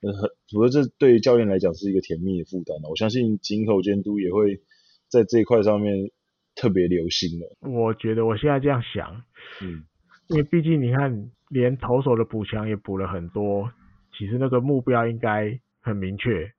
[0.00, 0.12] 呃，
[0.56, 4.60] 我觉得这对于教练来讲是一个甜蜜的负担，我相信井口监督也会
[5.08, 6.10] 在这一块上面
[6.54, 7.46] 特别留心的。
[7.70, 9.22] 我觉得我现在这样想，
[9.62, 9.84] 嗯，
[10.28, 13.70] 因为毕竟你看，连投手的补强也补了很多，
[14.18, 15.58] 其实那个目标应该。
[15.80, 16.50] 很明确，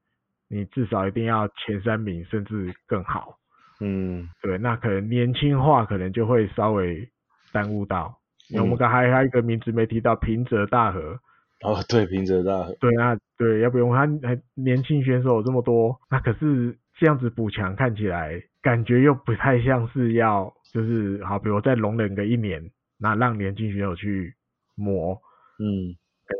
[0.47, 3.37] 你至少一定要前三名，甚至更好。
[3.79, 7.07] 嗯，对，那可能年轻化可能就会稍微
[7.51, 8.17] 耽误到。
[8.51, 11.19] 嗯、我们刚还还有一个名字没提到，平泽大和。
[11.61, 12.73] 哦，对，平泽大和。
[12.79, 24.35] 对，那对，要不用他还年轻选手这么多，那可是这样子补强看起来感觉又不太像是要，就是好，比如再容忍个一年，那让年轻选手去
[24.75, 25.19] 磨。
[25.57, 25.97] 嗯。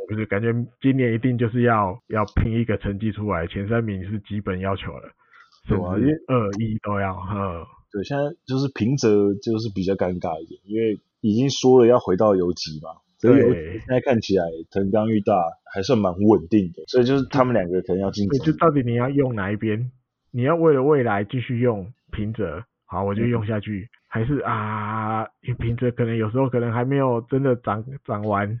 [0.08, 5.10] 不是，感觉今年一定就是要要拼一个成绩出来，前三名是基本要求了，
[5.66, 15.34] 对啊，因为二一都要，嗯，对，现在就是平泽就是比较尴尬一点，因为已经说了要回到游击嘛，所以现在看起来藤冈裕大
[15.72, 18.40] 还算蛮稳定的，所以就是他们两个可能要竞争。
[18.40, 19.90] 就到底你要用哪一边？
[20.32, 25.26] 你要为了未来继续用平泽，好，我就用下去，嗯、还是啊，
[25.58, 28.60] 平泽可能有时候可能还没有真的长长完。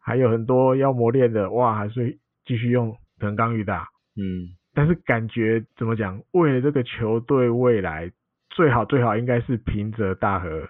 [0.00, 8.10] 还有很多要磨练的，哇，还是继续用藤冈裕大，嗯，但是感觉怎么讲，为了这个球队未来，
[8.48, 10.66] 最好最好应该是平泽大和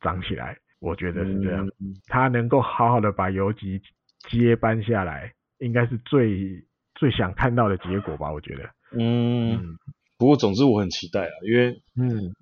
[0.00, 3.80] 长起来，我觉得是这样，嗯、他能够好好的把游击
[4.28, 6.64] 接班下来，应该是最
[6.94, 8.64] 最想看到的结果吧，我觉得，
[8.98, 9.76] 嗯，嗯
[10.18, 12.32] 不过总之我很期待啊，因为，嗯，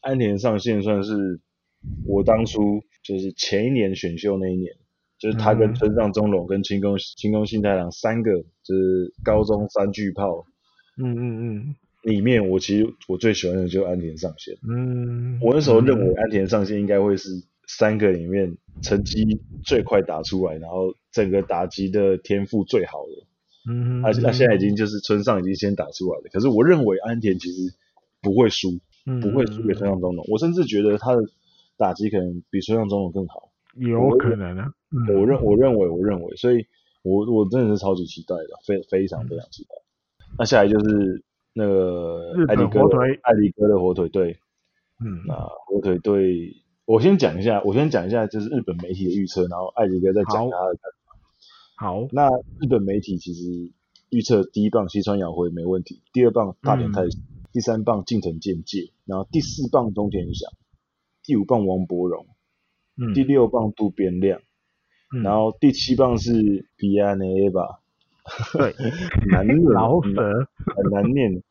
[0.00, 1.40] 安田上线算是
[2.06, 4.72] 我当初就是前一年选秀那一年。
[5.20, 8.30] 就是他跟村上中龙跟清宫清宫幸太郎三个，
[8.62, 10.46] 就是高中三巨炮。
[10.96, 11.74] 嗯嗯嗯。
[12.04, 14.54] 里面我其实我最喜欢的就是安田上线。
[14.70, 15.40] 嗯。
[15.40, 17.30] 我那时候认为安田上线应该会是
[17.68, 23.70] 三个里面成绩最快打出来，然后整个打击的天赋最好的。
[23.70, 26.24] 嗯，他他现在已经就是村上已经先打出来了。
[26.32, 27.74] 可是我认为安田其实
[28.22, 30.24] 不会输，嗯、不会输给村上宗隆。
[30.28, 31.22] 我甚至觉得他的
[31.76, 33.50] 打击可能比村上宗隆更好。
[33.74, 34.72] 有可能啊。
[35.14, 36.66] 我认我认为我认为，所以
[37.02, 39.74] 我我真的是超级期待的，非非常非常期待。
[40.30, 42.80] 嗯、那下来就是那个艾迪哥
[43.22, 44.38] 艾迪哥的火腿队。
[45.04, 45.34] 嗯，那
[45.66, 46.56] 火腿队，
[46.88, 51.18] 我先讲一下，我先讲一下就是日本媒体的预测，然后艾迪哥再讲他的看法。
[51.76, 53.72] 好，那日本媒体其实
[54.08, 57.02] 预测第一棒西川遥辉没问题，第二棒大田泰
[57.52, 60.50] 第三棒近藤健介，然后第四棒中田翔，
[61.24, 62.26] 第五棒王柏荣，
[62.96, 64.40] 嗯、第六棒渡边亮，
[65.14, 67.80] 嗯、然后第七棒是比亚内吧，
[68.54, 68.74] 对，
[69.30, 70.48] 难念，老舍。
[70.74, 71.42] 很难念。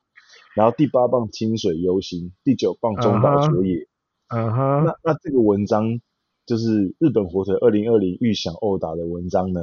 [0.56, 3.88] 然后第八棒清水优心，第九棒中岛卓也。
[4.30, 4.86] 嗯哼。
[4.86, 6.00] 那那这个文章
[6.46, 9.62] 就是日本火腿二零二零预想殴打的文章呢？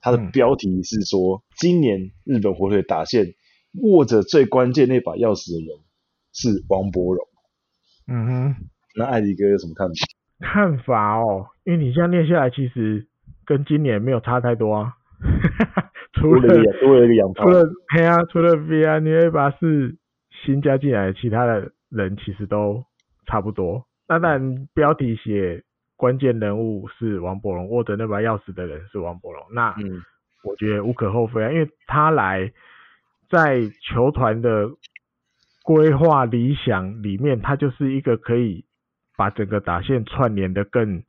[0.00, 3.34] 它的标题是说，嗯、今年日本火腿打线
[3.82, 5.78] 握着最关键那把钥匙的人
[6.32, 7.26] 是王柏荣。
[8.08, 8.56] 嗯哼。
[8.96, 9.94] 那艾迪哥有什么看法？
[10.40, 13.06] 看法哦，因为你这样念下来，其实
[13.44, 14.94] 跟今年没有差太多啊。
[16.14, 16.40] 除了
[16.80, 17.44] 多了一个洋炮。
[17.44, 17.64] 除了
[17.96, 19.96] 嘿啊，除了 V 啊，你那把是。
[20.44, 22.84] 新加进来的其他的人其实都
[23.26, 23.86] 差不多。
[24.06, 25.62] 那当然标题写
[25.96, 29.42] 关键人物是王柏融，握着那把钥匙的人是王柏融。
[29.52, 29.74] 那
[30.42, 32.52] 我觉得无可厚非啊，因为他来
[33.28, 34.68] 在球团的
[35.62, 38.64] 规划理想里面，他就是一个可以
[39.16, 41.02] 把整个打线串联的更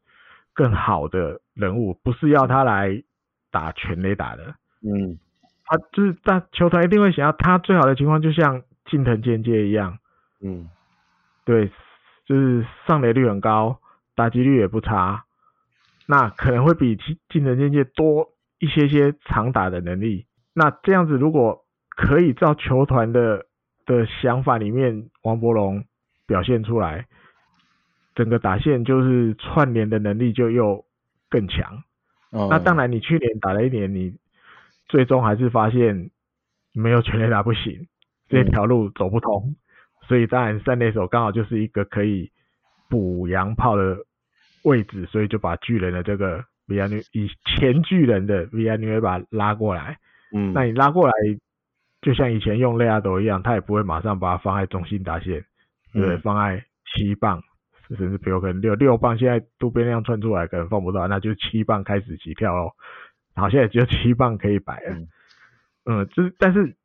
[0.54, 3.04] 更好的人物，不是要他来
[3.52, 4.56] 打全垒打的。
[4.82, 5.18] 嗯，
[5.66, 8.64] 他就是但球团一定会想要他最好的情况，就像。
[8.88, 9.98] 近藤健介一样，
[10.42, 10.70] 嗯，
[11.44, 11.72] 对，
[12.26, 13.80] 就是上垒率很高，
[14.16, 15.26] 打击率也不差，
[16.08, 16.98] 那可能会比
[17.30, 20.26] 近藤健介多一些些长打的能力。
[20.54, 23.46] 那这样子如果可以照球团的
[23.86, 25.86] 的想法里面，王柏融
[26.26, 27.08] 表现出来，
[28.16, 30.86] 整个打线就是串联的能力就又
[31.30, 31.84] 更强。
[32.32, 34.16] 哦，那当然，你去年打了一年，你
[34.88, 36.10] 最终还是发现
[36.74, 37.88] 没有全垒打不行。
[38.28, 39.56] 这条路走不通，嗯、
[40.08, 42.32] 所以当然三垒手刚好就是一个可以
[42.90, 43.98] 补洋炮的
[44.64, 49.98] 位置，所以就把巨人的这个 Villanueva 以前巨人的 Villanueva 把它拉过来。
[50.34, 51.14] 嗯，那你拉过来，
[52.02, 55.44] 就像以前用雷亚斗一样，他也不会马上把它放在中心打线，
[55.94, 57.42] 对，嗯、放在七棒，
[57.88, 62.72] 甚至比如可能六六棒，现在渡边亮窜出来可能放不到，那就七棒开始起跳喽。
[63.36, 64.96] 好，现在只有七棒可以摆了。
[64.96, 65.08] 嗯，
[65.86, 66.76] 嗯，就是但是。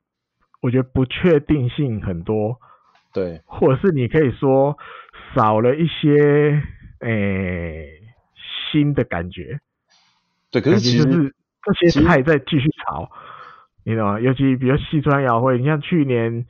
[0.63, 2.61] 我觉得不确定性很多，
[3.13, 4.77] 对，或者是你可以说
[5.35, 6.63] 少了一些
[7.01, 8.01] 诶、欸、
[8.71, 9.59] 新的感觉，
[10.51, 13.11] 对，可是其实就是这些菜在继续炒，实
[13.85, 14.21] 你懂吗？
[14.21, 16.47] 尤其比如西川遥辉，你像去年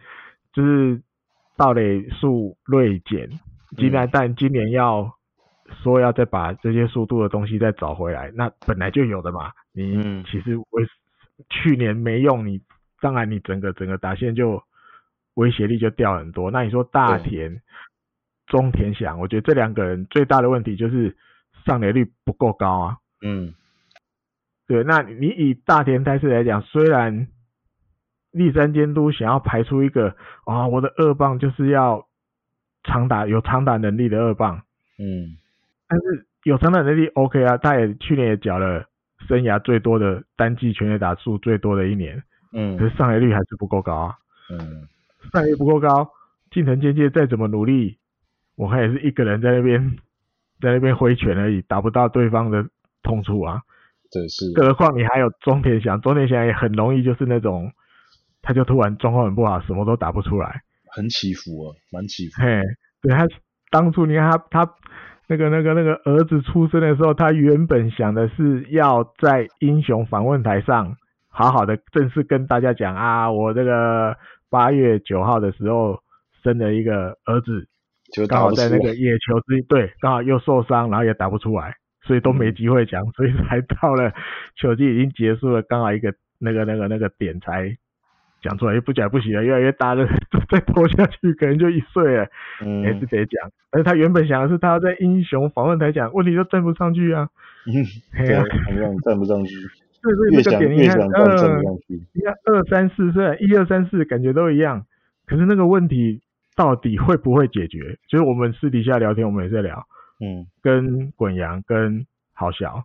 [0.53, 1.01] 就是
[1.57, 3.29] 盗垒数锐减，
[3.77, 5.17] 今但今年要
[5.83, 10.87] 说要再把这些速度的东西再找回来，那本来就有的嘛，你其实为
[11.49, 12.61] 去年没用你。
[13.03, 14.63] 当然，你整个整个打线就
[15.35, 16.51] 威胁力就掉很多。
[16.51, 17.61] 那你说大田、
[18.47, 21.17] 中田翔，我觉得这两个人最大的问题就是
[21.65, 22.97] 上垒率不够高啊。
[23.23, 23.55] 嗯，
[24.67, 24.83] 对。
[24.85, 27.29] 那你以大田泰示来讲，虽然
[28.33, 32.07] 立山监督想要排出一个啊，我的二棒就是要
[32.85, 34.63] 长打有长打能力的二棒。
[34.99, 35.37] 嗯，
[35.89, 38.85] 但是有长打能力 OK 啊，他也去年也缴了
[39.29, 42.23] 生涯最多的单季全垒打数最多的一年。
[42.53, 44.17] 嗯，可是上垒率还是不够高啊。
[44.51, 44.89] 嗯，
[45.33, 46.11] 上垒率不够高，
[46.51, 47.99] 近藤健介再怎么努力，
[48.57, 49.97] 我看也是一个人在那边，
[50.61, 52.65] 在那边挥拳而已，打不到对方的
[53.03, 53.61] 痛处啊。
[54.11, 54.53] 对，是。
[54.55, 57.71] 更何况你还有中田翔，中田翔也很容易就是那种，
[58.43, 60.63] 他就突然状况很不好，什么都打不出来。
[60.93, 62.43] 很起伏啊，蛮起伏。
[62.43, 62.61] 嘿，
[63.03, 63.27] 对他
[63.71, 64.75] 当初你看他他
[65.29, 70.97] 那个那个那个儿子出生的时候，他原本想的是要在英雄访问台上。
[71.33, 74.17] 好好的正式跟大家讲啊，我这个
[74.51, 76.01] 八月九号的时候
[76.43, 77.67] 生了一个儿子，
[78.13, 84.13] 就刚好在那个野球之对，刚好又受伤，然后也打不出来，所以都没机会讲，所以才到了
[84.57, 87.77] 球季已经结束了，刚好一个那个那个那个点才
[88.43, 90.05] 讲出来，又不讲不行了，越来越大了，
[90.51, 92.27] 再拖下去可能就一岁了，
[92.63, 93.51] 嗯，还是得讲。
[93.71, 97.29] 而且他原本想的是他要在英雄访问台讲，问题就站不上去啊，
[97.67, 98.35] 嗯，对，
[98.65, 99.55] 同样站不上去。
[100.03, 104.87] 对对，这个点你看，呃，你看二三四，虽然一二三四感觉都一样，
[105.27, 106.23] 可是那个问题
[106.57, 107.99] 到底会不会解决？
[108.09, 109.87] 就是我们私底下聊天，我们也在聊，
[110.21, 112.85] 嗯，跟滚阳跟好小，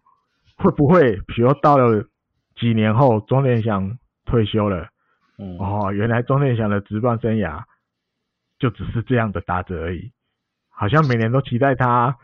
[0.57, 2.05] 会不会比如到了
[2.55, 4.89] 几年后，钟念祥退休了，
[5.37, 7.63] 嗯，哦，原来钟念祥的职棒生涯
[8.59, 10.11] 就只是这样的打者而已，
[10.69, 12.17] 好像每年都期待他，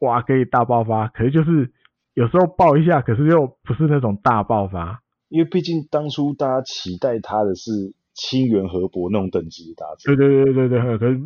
[0.00, 1.70] 哇，可以大爆发，可是就是
[2.16, 11.20] 有时候爆一下，可是又不是那种大爆发，因为毕竟当初大家期待他的是清源和伯那种等级的打者，对对对对对，可是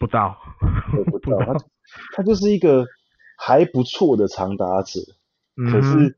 [0.00, 0.36] 不到，
[1.08, 1.54] 不到， 他
[2.16, 2.84] 他就是一个
[3.38, 4.98] 还不错的长打者，
[5.56, 6.16] 嗯、可是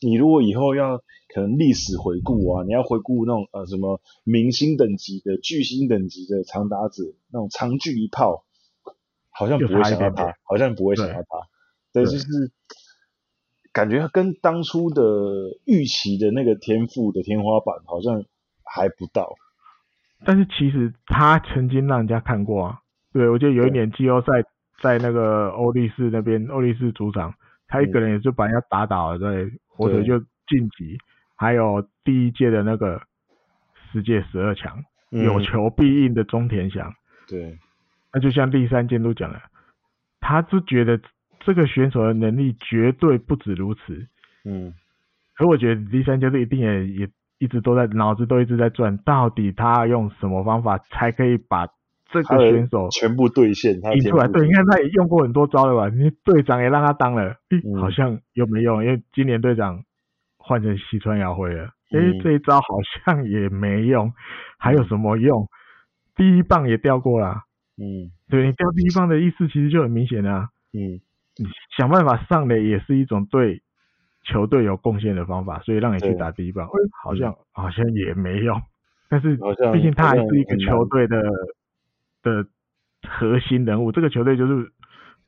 [0.00, 0.98] 你如果以后要
[1.32, 8.44] 可能历史回顾啊，你要回顾那种呃什么明星等级的巨星等级的长打者，那种长距离炮，
[9.30, 11.46] 好像不会想到他，好像不会想到他，
[11.92, 12.50] 对，对，就是
[13.72, 15.02] 感觉跟当初的
[15.66, 18.24] 预期的那个天赋的天花板好像
[18.64, 19.34] 还不到。
[20.24, 22.78] 但是其实他曾经让人家看过啊，
[23.12, 24.44] 对，我记得有一年季后赛
[24.82, 27.32] 在那个欧力士那边，欧力士主场，
[27.68, 30.98] 他一个人也就把人家打倒了，对，或者就晋级，
[31.36, 33.00] 还有第一届的那个
[33.90, 36.92] 世界十二强，有求必应的中田翔，
[37.26, 37.58] 对，
[38.12, 39.40] 那就像第三监督讲的，
[40.20, 41.00] 他就觉得
[41.40, 44.06] 这个选手的能力绝对不止如此，
[44.44, 44.72] 嗯，
[45.34, 47.08] 可我觉得第三就是一定也也。
[47.42, 51.66] 一直都在脑子都一直在转，到底他用什么方法才可以把
[52.12, 53.80] 这个选手全部兑现？
[53.94, 55.88] 引出来，对，你看他也用过很多招了吧？
[55.88, 59.82] 你队长也让他当了，嗯、好像又没用，因为今年队长
[60.36, 62.66] 换成西川遥辉了，哎、嗯，这一招好
[63.06, 64.12] 像也没用，
[64.58, 65.48] 还有什么用？
[66.16, 67.44] 第一棒也掉过了，
[67.78, 71.00] 嗯，对，你掉第一棒的意思其实就很明显啊，嗯，你
[71.76, 73.62] 想办法上垒也是一种对。
[74.22, 76.68] 球队有贡献的方法，所以让你去打第一棒，
[77.02, 78.60] 好像好像也没用。
[79.08, 79.34] 但是
[79.72, 81.22] 毕竟他还是一个球队的
[82.22, 82.46] 的
[83.08, 84.70] 核心人物，这个球队就是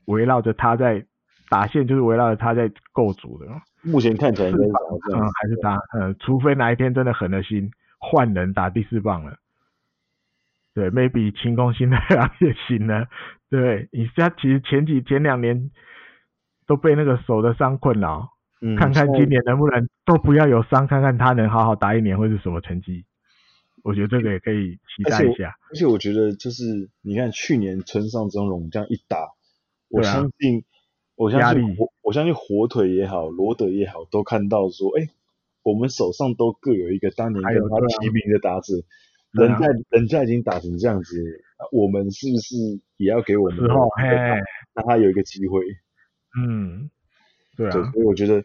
[0.05, 1.07] 围绕着他在
[1.49, 3.47] 打线，就是围绕着他在构筑的。
[3.83, 9.39] 目前看起来是嗯，还是他，嗯，除非哪一天真的狠了心换人打第四棒了。
[10.75, 13.07] 对，maybe 清宫幸太郎也行呢。
[13.49, 15.71] 对，你他其实前几前两年
[16.67, 18.31] 都被那个手的伤困扰。
[18.65, 23.05] 嗯、看看今年能不能都不要有伤，看看他能好好打一年会是什么成绩？
[23.83, 25.57] 我觉得这个也可以期待一下。
[25.69, 29.31] 而且，我觉得就是你看去年村上宗隆这样一打，
[29.89, 30.63] 我相信，啊、
[31.17, 35.11] 我相信我我相信火腿也好，罗德也好，都看到说，哎、欸，
[35.65, 38.75] 我们手上都各有一个当年跟他齐名的打者，
[39.33, 41.43] 人家人家已经打成这样子，
[41.73, 42.55] 我们是不是
[42.97, 45.65] 也要给我们让他有一个机会？
[46.39, 46.91] 嗯。
[47.57, 48.45] 对啊，所以我觉得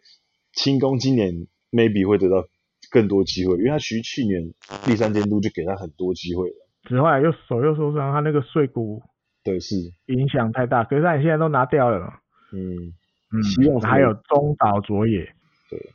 [0.52, 2.46] 轻功今年 maybe 会得到
[2.92, 6.56] 更多机会，因为他其实去年第三监督就给他很多机会了。
[6.84, 9.02] 之后来又手又受伤，他那个碎骨
[9.44, 9.76] 对是
[10.08, 12.20] 影响太大，可是他现在都拿掉了。
[12.52, 12.94] 嗯
[13.32, 15.24] 嗯，希望还有中岛卓也，
[15.70, 15.92] 对，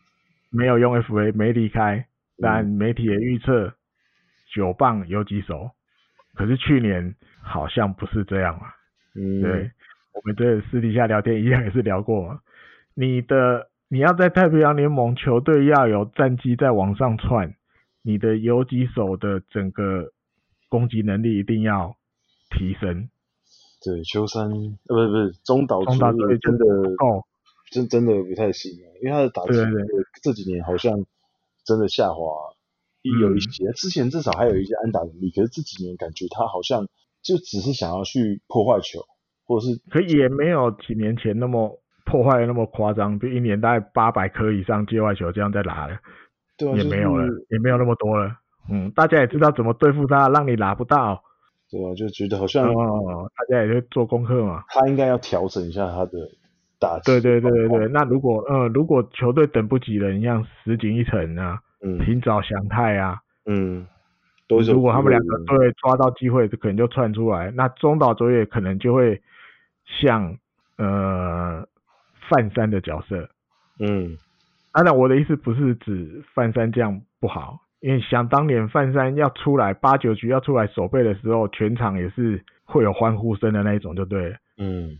[0.50, 2.06] 没有用 FA 没离开，
[2.38, 3.74] 但媒体也预测
[4.54, 5.70] 九棒有几手，
[6.34, 8.68] 可是去年好像不是这样嘛。
[9.14, 9.70] 嗯，对，
[10.12, 12.40] 我们这私底下聊天一样也是聊过嘛。
[12.94, 17.54] 你的你要在太平洋联盟球队要有战绩在往上窜，
[18.02, 20.12] 你的游击手的整个
[20.68, 21.96] 攻击能力一定要
[22.50, 23.08] 提升。
[23.84, 27.24] 对，秋山呃不是不是中岛中岛队真的哦，
[27.70, 28.70] 真真的不太行，
[29.02, 29.52] 因为他的打击
[30.22, 31.04] 这几年好像
[31.64, 32.22] 真的下滑
[33.02, 36.86] 有一些，嗯、之前至少还有一些安打能力，可是这几年感觉他好像
[37.22, 39.00] 就只是想要去破坏球，
[39.46, 41.78] 或者是可也没有几年前那么。
[42.04, 45.96] 破坏那么夸张，就一年大概八百颗以上界外球这样在拿了，
[46.58, 48.36] 对啊，也没有了，就是、也没有那么多了。
[48.68, 51.22] 嗯，大家也知道怎么对付他，让你拿不到。
[51.70, 54.64] 对啊，就觉得好像，哦，大家也在做功课嘛。
[54.68, 56.10] 他应该要调整一下他的
[56.80, 57.12] 打击。
[57.12, 63.16] 对对对对对，那如果呃如果球队等不及了，你像石井一成啊，嗯，平沼祥太啊，
[63.46, 63.86] 嗯，
[64.48, 67.50] 都是如果他们两个队抓到机会，可能就窜出来。
[67.52, 69.22] 那中岛卓也可能就会
[69.86, 70.36] 像
[70.78, 71.66] 呃。
[72.30, 73.28] 范山的角色，
[73.80, 74.16] 嗯，
[74.72, 84.98] 当然我的意思不是指范山这样不好，因为想当年范山要出来八九局要出来守备的时候，全场也是会有欢呼声的那一种，就对了，嗯，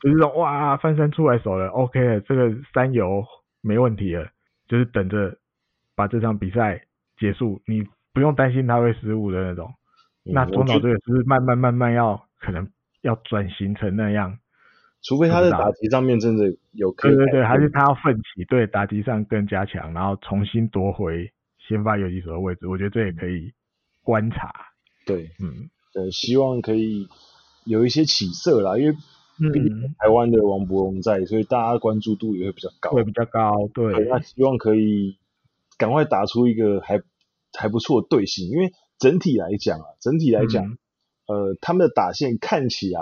[0.00, 3.22] 就是说哇，范山出来守了，OK 了，这个三游
[3.60, 4.28] 没问题了，
[4.68, 5.36] 就是等着
[5.96, 6.80] 把这场比赛
[7.18, 7.82] 结束，你
[8.14, 9.74] 不用担心他会失误的那种。
[10.24, 12.66] 嗯、那中岛队只是慢慢慢慢要可能
[13.02, 14.38] 要转型成那样。
[15.02, 21.32] 除非他在打击上面真的有可，对对对，还是他要奋起，对打击上更加强，然后重新夺回
[21.66, 23.52] 先发游击手的位置，我觉得这也可以
[24.02, 24.52] 观察。
[25.06, 27.08] 对，嗯，对，希望可以
[27.64, 28.96] 有一些起色啦，因为
[29.42, 33.94] 嗯，台湾的王柏荣在，所以大家关注度也会比较高，会比较高，对。
[33.94, 35.16] 对，那希望可以
[35.78, 37.00] 赶快打出一个还
[37.58, 40.78] 还不错的队形，因为整体来讲啊，整体来讲，嗯、
[41.30, 43.00] 呃，他们的打线看起来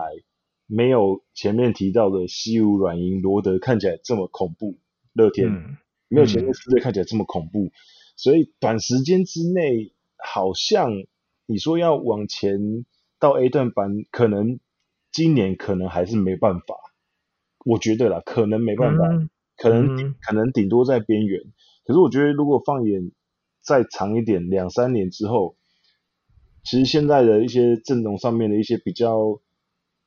[0.66, 4.78] 没有前面提到的西武、软银、罗德看起来这么恐怖，
[5.12, 5.76] 乐天、嗯、
[6.08, 7.70] 没有前面四队看起来这么恐怖，
[8.16, 10.90] 所以短时间之内好像
[11.46, 12.84] 你说要往前
[13.18, 14.60] 到 A 段班，可能。
[15.10, 16.76] 今年可能还是没办法，
[17.64, 21.40] 我觉得啦，可能没办法，嗯、可能、嗯、可能顶多在边缘。
[21.86, 23.10] 可是我觉得，如果放眼
[23.62, 25.56] 再长一点，两三年之后，
[26.68, 29.40] 其实现在的一些阵容上面的一些比较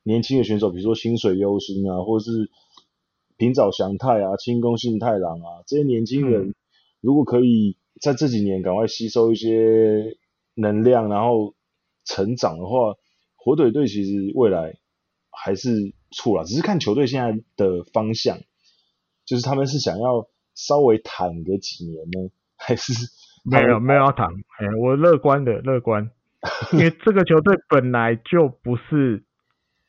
[0.04, 2.50] 年轻的选手，比如说薪水优心啊，或者是
[3.36, 6.54] 平沼祥太啊、清宫信太郎啊，这些年轻人，嗯、
[7.00, 10.16] 如果可以在这几年赶快吸收一些
[10.54, 11.54] 能量，然后
[12.04, 12.94] 成长的话，
[13.34, 14.76] 火腿队其实未来。
[15.34, 18.38] 还是错了，只是看球队现在的方向，
[19.24, 22.92] 就是他们是想要稍微躺个几年呢， 还是
[23.42, 24.30] 没有没有要躺？
[24.30, 26.10] 哎，我乐观的乐观，
[26.72, 29.22] 因为这个球队本来就不是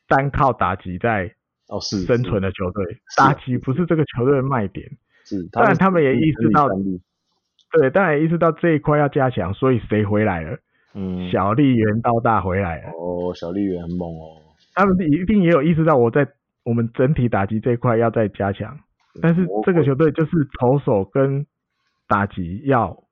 [0.08, 1.34] 单靠打击在
[1.68, 4.88] 哦是生存的球队，打击不是这个球队的卖点。
[5.26, 6.68] 是，当然他们也意识到，
[7.72, 10.58] 对，当然也意识到这一块要加强，所以谁回来了？
[10.93, 12.89] 嗯，小笠原到大回来了。
[12.89, 14.38] 哦，小笠原很猛哦。
[14.76, 16.28] 他们一定也有意识到我在
[16.64, 18.78] 我们整体打击这一块要再加强，
[19.22, 21.45] 但是这个球队就是投手跟
[22.08, 23.04] 打击要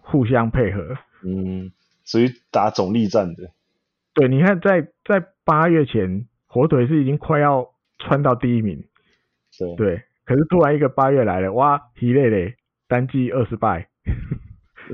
[0.00, 1.70] 互相配合，嗯，
[2.08, 3.50] 属于打总力战的。
[4.14, 8.82] 对，你看在在八月前，火腿是已经快要窜到第一名，
[9.58, 12.56] 对，对，可是突然一个八月来了，哇，疲累嘞，
[12.88, 13.88] 单季二十败，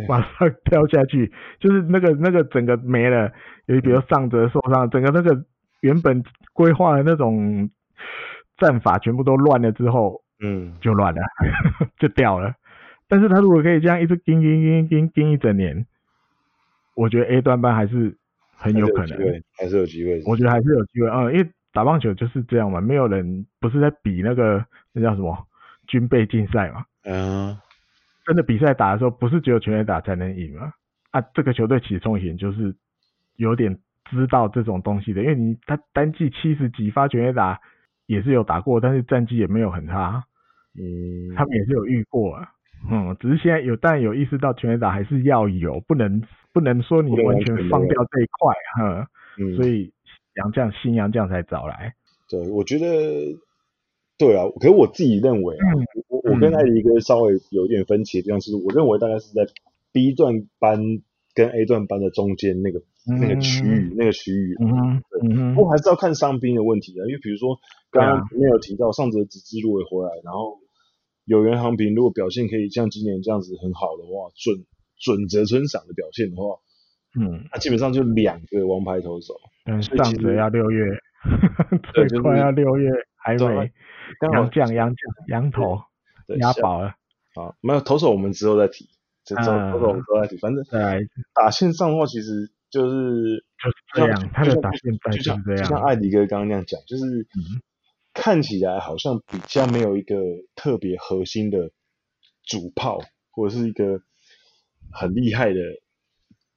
[0.09, 3.33] 马上掉下去，就是那个那个整个没了，
[3.67, 5.45] 有比如上泽受伤，整个那个。
[5.81, 7.69] 原本规划的那种
[8.57, 11.21] 战法全部都乱了之后，嗯，就乱了，
[12.01, 12.55] 就掉了。
[13.07, 15.85] 但是他如果可以这样一直盯盯盯盯盯一整年，
[16.95, 18.17] 我觉得 A 端班还是
[18.57, 20.23] 很有可能，还是有机会。
[20.27, 25.37] 我觉得还是有机会，嗯，因为打棒球就是这样嘛，没有人不是在比那个那叫什么
[25.87, 27.57] 军备竞赛嘛，嗯，
[28.25, 30.73] 真的比赛打的时候不是只有全垒打才能赢嘛，
[31.11, 32.75] 啊，这个球队起冲型就是
[33.37, 33.79] 有点。
[34.11, 37.59] 知道这种东西的，因为你他单季七十几发全垒打
[38.05, 40.23] 也是有打过，但是战绩也没有很差，
[40.79, 42.53] 嗯，他们也是有遇过啊，
[42.91, 46.23] 嗯，只是现在有，但有意识到全垒打还是要有，不能
[46.55, 49.93] 不能说你完全放掉这一块，哈，嗯，所以
[50.37, 51.95] 杨将新杨将才找来，
[52.31, 53.37] 对，我觉得
[54.17, 59.47] 对啊，可是我自己认为啊，嗯、我我跟艾迪哥稍微有一点分歧的地方，就是我认为大概是在
[59.93, 60.81] B 段班
[61.35, 62.81] 跟 A 段班的中间那个。
[63.07, 65.21] 那个区域，嗯、那个区域，嗯哼，对，
[65.53, 67.05] 不过、嗯、还是要看伤兵的问题啊。
[67.05, 70.57] 因为比如说，刚刚没有提到上泽直之路也回来，然后
[71.27, 74.65] 有原航平如果表现可以像今年这样子很好的话，准
[74.99, 76.59] 准则村赏的表现的话，
[77.19, 79.35] 嗯，他基本上就两个王牌投手。
[79.67, 80.85] 嗯，上泽要六月，
[81.93, 83.73] 最快要六月，还没。
[84.33, 84.97] 洋将洋将
[85.29, 85.81] 羊投
[86.39, 86.95] 押宝了。
[87.35, 88.89] 好，没有投手我们之后再提，
[89.25, 89.43] 这投
[89.81, 90.65] 手我们之后再提，反正
[91.35, 92.51] 打线上的话其实。
[92.71, 97.05] 就是就是这样，他的打线就像这样，就像艾迪哥刚刚那样讲，就是
[98.13, 100.17] 看起来好像比较没有一个
[100.57, 101.71] 特别核心的
[102.45, 102.99] 主炮，
[103.31, 104.01] 或者是一个
[104.95, 105.61] 很厉害的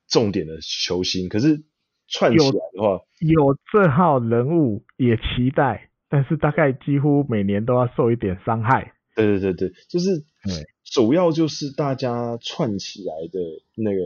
[0.08, 1.64] 重点的球星，可是
[2.08, 8.94] 串起来的话，有，有这号人物也期待，但是大概几乎每年都要受一点伤害。
[9.16, 10.24] 对对对对，就是
[10.86, 13.40] 主要就是大家串起来的
[13.76, 14.02] 那个。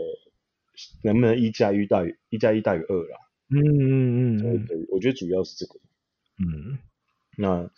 [1.03, 3.17] 能不能一加一大于一加一大于二啦？
[3.49, 5.79] 嗯嗯嗯，对对，我觉得主要是这个。
[6.39, 6.79] 嗯，
[7.37, 7.69] 那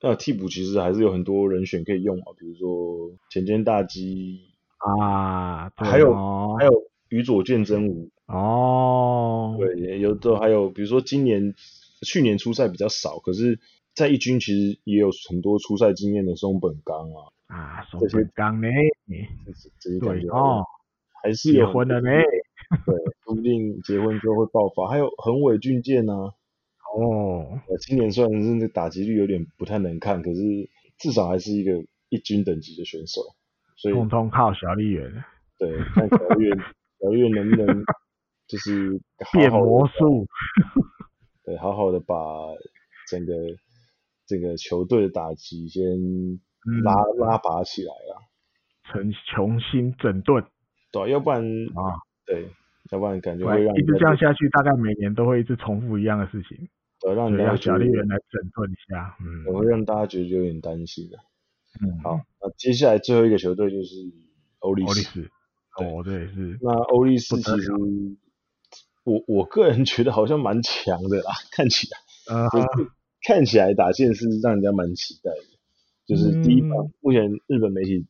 [0.00, 4.49] 那替补其实还是有很多人选可以用啊，比如说前间大基
[4.80, 6.12] 啊，还有
[6.58, 6.72] 还有
[7.08, 11.54] 宇佐见真吾哦，对，有的还有比如说今年
[12.06, 13.60] 去年出赛比较少，可是
[13.94, 18.68] 在一军其实也有很多出赛经验的松本刚啊啊，松本刚呢，
[19.80, 20.64] 这些对哦。
[21.22, 22.12] 还是有结婚了没？
[22.86, 24.88] 对，说不定结婚之后会爆发。
[24.88, 26.14] 还有横尾俊介呢。
[26.14, 30.40] 哦，今年虽然是那打击率有点不太能看，可是
[30.96, 33.20] 至少还是一个一军等级的选手。
[33.80, 35.10] 所以通通靠小丽媛。
[35.58, 36.58] 对，看小丽媛，
[37.00, 37.84] 小丽媛能不能
[38.46, 39.00] 就是
[39.32, 40.26] 变魔术？
[41.44, 42.14] 对，好好的把
[43.08, 43.32] 整个
[44.26, 45.82] 这个球队的打击先
[46.84, 48.20] 拉、嗯、拉拔起来啊，
[48.84, 50.44] 重重新整顿。
[50.92, 52.48] 对，要不然啊，对，
[52.92, 56.68] 要不然感觉会让一直这样下去，大概每年都会一直重复一样的事情。
[57.00, 61.16] 对，让你让小丽媛来整顿一下，嗯，我会让大家觉得有点担心的。
[61.80, 63.94] 嗯，好，那接下来最后一个球队就是
[64.58, 65.30] 欧力士。
[65.76, 66.58] 哦，这也是。
[66.60, 67.70] 那欧力士其实，
[69.04, 72.48] 我我个人觉得好像蛮强的啦，看起来，呃，
[73.22, 75.44] 看起来打线是让人家蛮期待的。
[76.06, 78.04] 就是第一棒，嗯、目前日本媒体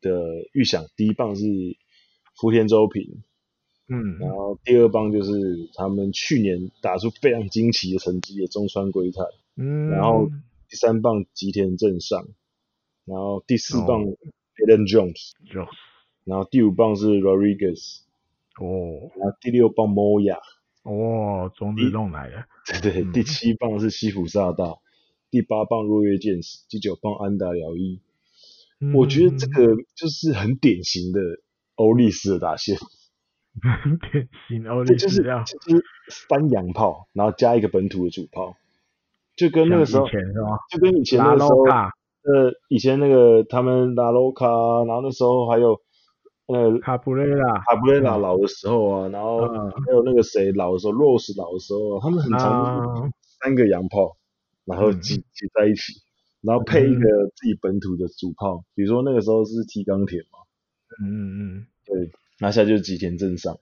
[0.00, 0.22] 的
[0.52, 1.44] 预想，第一棒是
[2.36, 3.20] 福田周平，
[3.88, 9.24] 嗯，然后第二棒就是他们去年打出非常惊奇的成绩的中川圭太，
[9.56, 10.28] 嗯，然后
[10.68, 12.28] 第三棒吉田正尚，
[13.04, 15.68] 然后第四棒 Adam Jones，Jones，、哦、
[16.24, 18.02] 然后第五棒是 Rodriguez，
[18.60, 20.38] 哦，然后第六棒 Moya，
[20.82, 22.44] 哦，中日弄来的，
[22.80, 24.76] 对对，嗯、第七棒是西普萨大。
[25.30, 28.02] 第八棒若月剑士，第九棒安达辽一，
[28.80, 29.64] 嗯、我觉得这个
[29.96, 31.20] 就是很典型的
[31.74, 32.76] 欧力士的打线，
[33.82, 38.58] 很典型欧力斯，就是就是三洋炮，然后加一个本土的主炮，
[39.34, 40.06] 就跟那个时候，
[40.70, 41.64] 就跟以前那个时候，
[42.24, 44.46] 呃，以前那个他们拉洛卡，
[44.86, 45.80] 然后那时候还有
[46.46, 54.16] 呃卡布雷拉，卡布雷拉老的时候啊，嗯、然后还有那个谁老的时候，洛斯老的时候，他们很常就是三个洋炮。
[54.64, 55.92] 然后挤挤在一起，
[56.40, 60.38] 然后配一个自己本土的主炮，嗯、比如说那个时候是 T 钢铁嘛，
[61.02, 63.58] 嗯嗯嗯，对，拿下就是吉田镇上，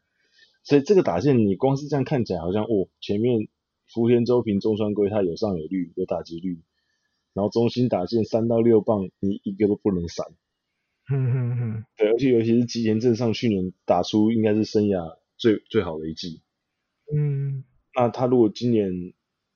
[0.62, 3.48] 所以这个打线你光是这样看起来好像哦，前面
[3.88, 6.60] 福田周平、中川圭他有上有绿有打击率，
[7.34, 10.26] 然后中心打线三到六棒你一个都不能闪，
[11.10, 16.42] 嗯嗯嗯，对，而且尤其是吉田镇上去年打出应该是生涯最最好的一季，
[17.14, 17.64] 嗯，
[17.94, 19.12] 那他如果今年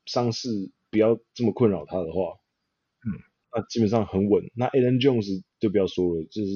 [0.06, 0.72] 伤势。
[0.90, 2.38] 不要这么困扰他的话，
[3.04, 3.18] 嗯，
[3.52, 4.48] 那基本上很稳。
[4.54, 6.52] 那 Alan Jones 就不要说了，就是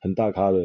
[0.00, 0.58] 很大咖的，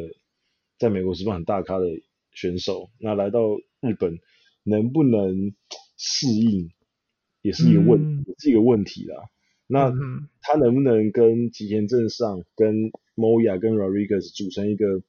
[0.78, 1.84] 在美国职棒很大咖的
[2.32, 2.88] 选手。
[2.98, 3.42] 那来到
[3.82, 4.18] 日本
[4.62, 5.54] 能不能
[5.98, 6.70] 适应，
[7.42, 9.28] 也是一个问，嗯、也是一个问题啦。
[9.66, 9.92] 那
[10.40, 15.02] 他能不能跟吉田镇上、跟 Moya、跟 Rodriguez 组成一个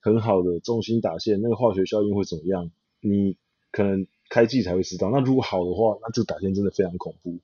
[0.00, 1.40] 很好的重心打线？
[1.40, 2.70] 那个化学效应会怎么样？
[3.00, 3.36] 你
[3.70, 4.06] 可能。
[4.30, 5.10] 开季才会知道。
[5.10, 7.38] 那如果好的话，那这个打线真的非常恐怖。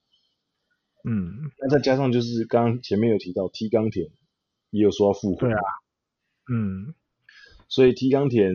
[1.04, 4.08] 嗯，那再加上就是刚刚前面有提到 T 冈田
[4.70, 5.40] 也有说要复活。
[5.40, 5.60] 对啊。
[6.50, 6.94] 嗯。
[7.68, 8.54] 所以 T 冈田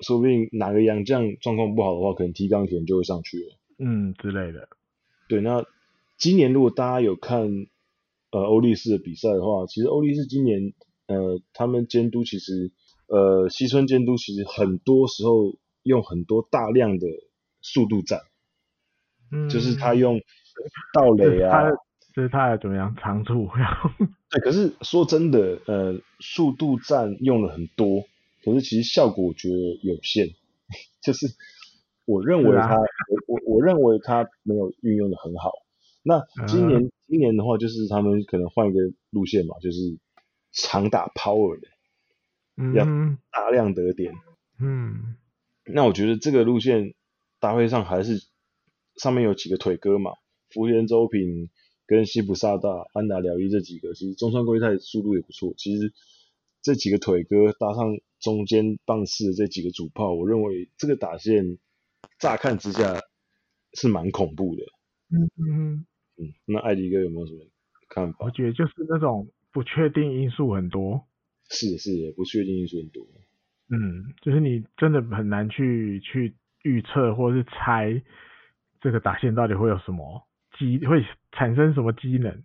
[0.00, 3.56] 说不定哪个洋将状况不好的话，可能 T 冈田就会上去了。
[3.78, 4.68] 嗯，之类的。
[5.26, 5.64] 对，那
[6.18, 7.48] 今年如果大家有看
[8.30, 10.72] 呃欧力士的比赛的话，其实欧力士今年
[11.06, 12.72] 呃他们监督其实
[13.06, 15.56] 呃西村监督其实很多时候。
[15.86, 17.06] 用很多大量的
[17.62, 18.18] 速度战，
[19.30, 20.20] 嗯，就是他用
[20.92, 21.70] 盗垒啊，
[22.12, 23.48] 就是他要怎么样长处？
[24.28, 28.02] 对，可是说真的，呃，速度战用了很多，
[28.42, 30.26] 可是其实效果我觉得有限。
[31.00, 31.28] 就是
[32.04, 32.78] 我认为他，啊、
[33.28, 35.52] 我我我认为他没有运用的很好。
[36.08, 38.78] 那今年、嗯、今年的话，就是他们可能换一个
[39.10, 39.98] 路线嘛，就是
[40.52, 41.66] 常打 power 的，
[42.56, 42.84] 嗯，要
[43.32, 44.14] 大量得点，
[44.60, 45.16] 嗯。
[45.64, 46.94] 那我觉得这个路线
[47.40, 48.22] 搭配上还是
[48.94, 50.12] 上面有几个腿哥嘛，
[50.50, 51.50] 福田周平
[51.86, 55.54] 跟西普萨大、安达辽一这几个，其实中川圭太速度也不错。
[55.58, 55.92] 其实
[56.62, 61.58] 这几个腿哥搭上中间棒式的这几个主炮，我认为这个打线
[62.20, 63.02] 乍看之下
[63.72, 64.62] 是蛮恐怖的。
[65.08, 65.86] 嗯嗯
[66.18, 66.32] 嗯。
[66.46, 67.40] 那艾迪哥有没有什么
[67.88, 68.18] 看法？
[68.20, 71.04] 我觉得就是那种不确定因素很多。
[71.48, 73.06] 是是，不确定因素很多。
[73.68, 78.02] 嗯，就是你真的很难去去预测或是猜
[78.80, 80.26] 这个打线到底会有什么
[80.58, 82.42] 机，会产生什么机能。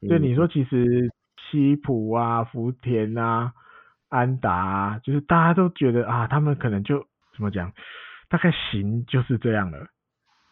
[0.00, 1.10] 对、嗯、你说，其实
[1.50, 3.52] 西普啊、福田啊、
[4.08, 7.72] 安达啊，就是大家都觉得啊，他们可能就怎么讲，
[8.28, 9.86] 大概行就是这样了。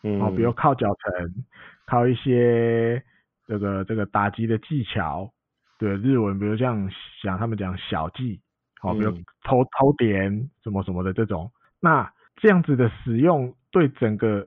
[0.02, 1.44] 嗯，哦，比如靠脚程，
[1.90, 3.02] 靠一些
[3.46, 5.32] 这个这个打击的技巧，
[5.76, 6.88] 对日文，比如像
[7.20, 8.40] 像他们讲小技。
[8.82, 9.10] 好，比如
[9.44, 14.46] 偷偷点什么什么的这种，那这样子的使用对整个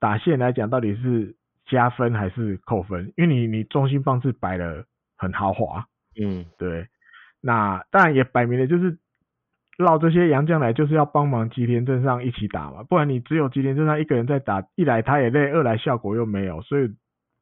[0.00, 1.36] 打线来讲，到底是
[1.66, 3.12] 加分还是扣分？
[3.16, 4.84] 因为你你中心棒次摆的
[5.16, 5.86] 很豪华，
[6.20, 6.88] 嗯，对。
[7.40, 8.98] 那当然也摆明了就是
[9.76, 16.88] 绕这些洋将来，就是要帮忙吉田镇上一起打嘛，不然你只有吉田镇上一个人在打，一来他也累，二来效果又没有，所以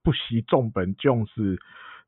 [0.03, 1.59] 不惜重本重是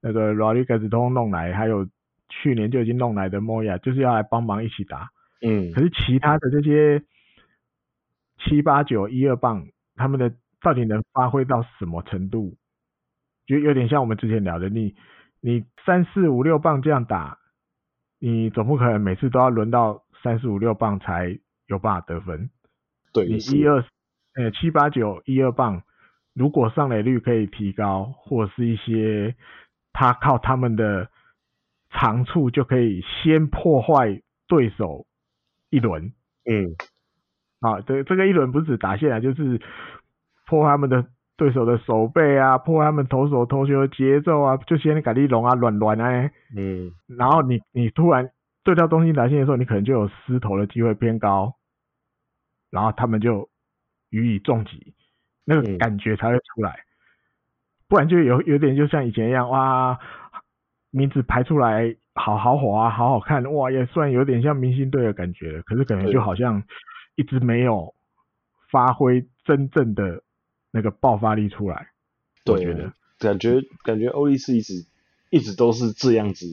[0.00, 1.86] 那个 Rodriguez 通弄来，还有。
[2.28, 5.10] 去年就已经弄来的 Moya 就是要来帮忙一起打，
[5.42, 7.00] 嗯，可是其他的这些
[8.36, 9.64] 七八九一二棒，
[9.94, 12.56] 他们的到底能发挥到什么程度？
[13.46, 14.96] 就有点像我们之前聊的，你
[15.40, 17.38] 你三四五六棒这样打，
[18.18, 22.50] 你总不可能每次都要轮到三四五六棒才有办法得分。
[23.12, 23.84] 对，你一二
[24.34, 25.82] 呃七八九一二棒，
[26.34, 29.36] 如果上垒率可以提高，或者是一些
[29.92, 31.08] 他靠他们的
[31.90, 35.06] 长处就可以先破坏对手
[35.70, 36.12] 一轮。
[36.44, 36.74] 嗯，
[37.60, 39.60] 啊，这这个一轮不是指打线啊，就是
[40.46, 41.06] 破坏他们的
[41.36, 46.30] 对手的手背啊，破坏他们投手投球的节奏啊，就先给你龙啊乱乱啊。
[46.56, 48.28] 嗯，然后你你突然
[48.66, 51.54] 对到中心打线的时候，你可能就有失投的机会偏高，
[52.68, 53.48] 然后他们就
[54.10, 54.92] 予以重击。
[55.44, 60.00] 那个感觉才会出来，嗯、不然就有有点就像以前一样，哇，
[60.90, 66.64] 名字排出来好豪华，好好看，哇，也算有点像明星队的感觉，可是可能就好像
[67.14, 67.94] 一直没有
[68.72, 70.24] 发挥真正的
[70.72, 71.90] 那个爆发力出来。
[72.44, 74.74] 对，我觉得感觉感觉欧力士一直
[75.30, 76.44] 一直都是这样子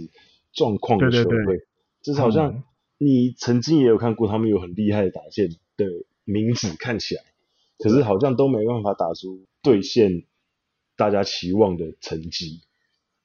[0.54, 1.66] 状况的球队，对对对，
[2.04, 2.64] 就是好像
[3.00, 5.86] 你曾经也有看过他们有很厉害的打线的
[6.26, 7.24] 名字看起来。
[7.80, 10.24] 可是好像都没办法打出兑现
[10.96, 12.62] 大家期望的成绩。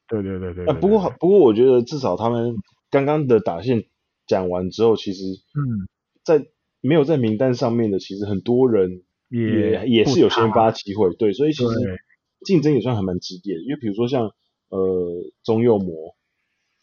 [0.09, 0.65] 对对对对，对。
[0.65, 2.57] 那不过好，不过我觉得至少他们
[2.91, 3.85] 刚刚的打线
[4.27, 5.87] 讲完之后，其实嗯，
[6.25, 6.47] 在
[6.81, 11.15] 没有在名单上面的，其实很多人也也，也是有先发机会。
[11.15, 12.01] 对，所以其实
[12.45, 13.63] 竞争也算还蛮激烈的。
[13.63, 14.33] 因为比如说像
[14.71, 16.17] 呃中右魔，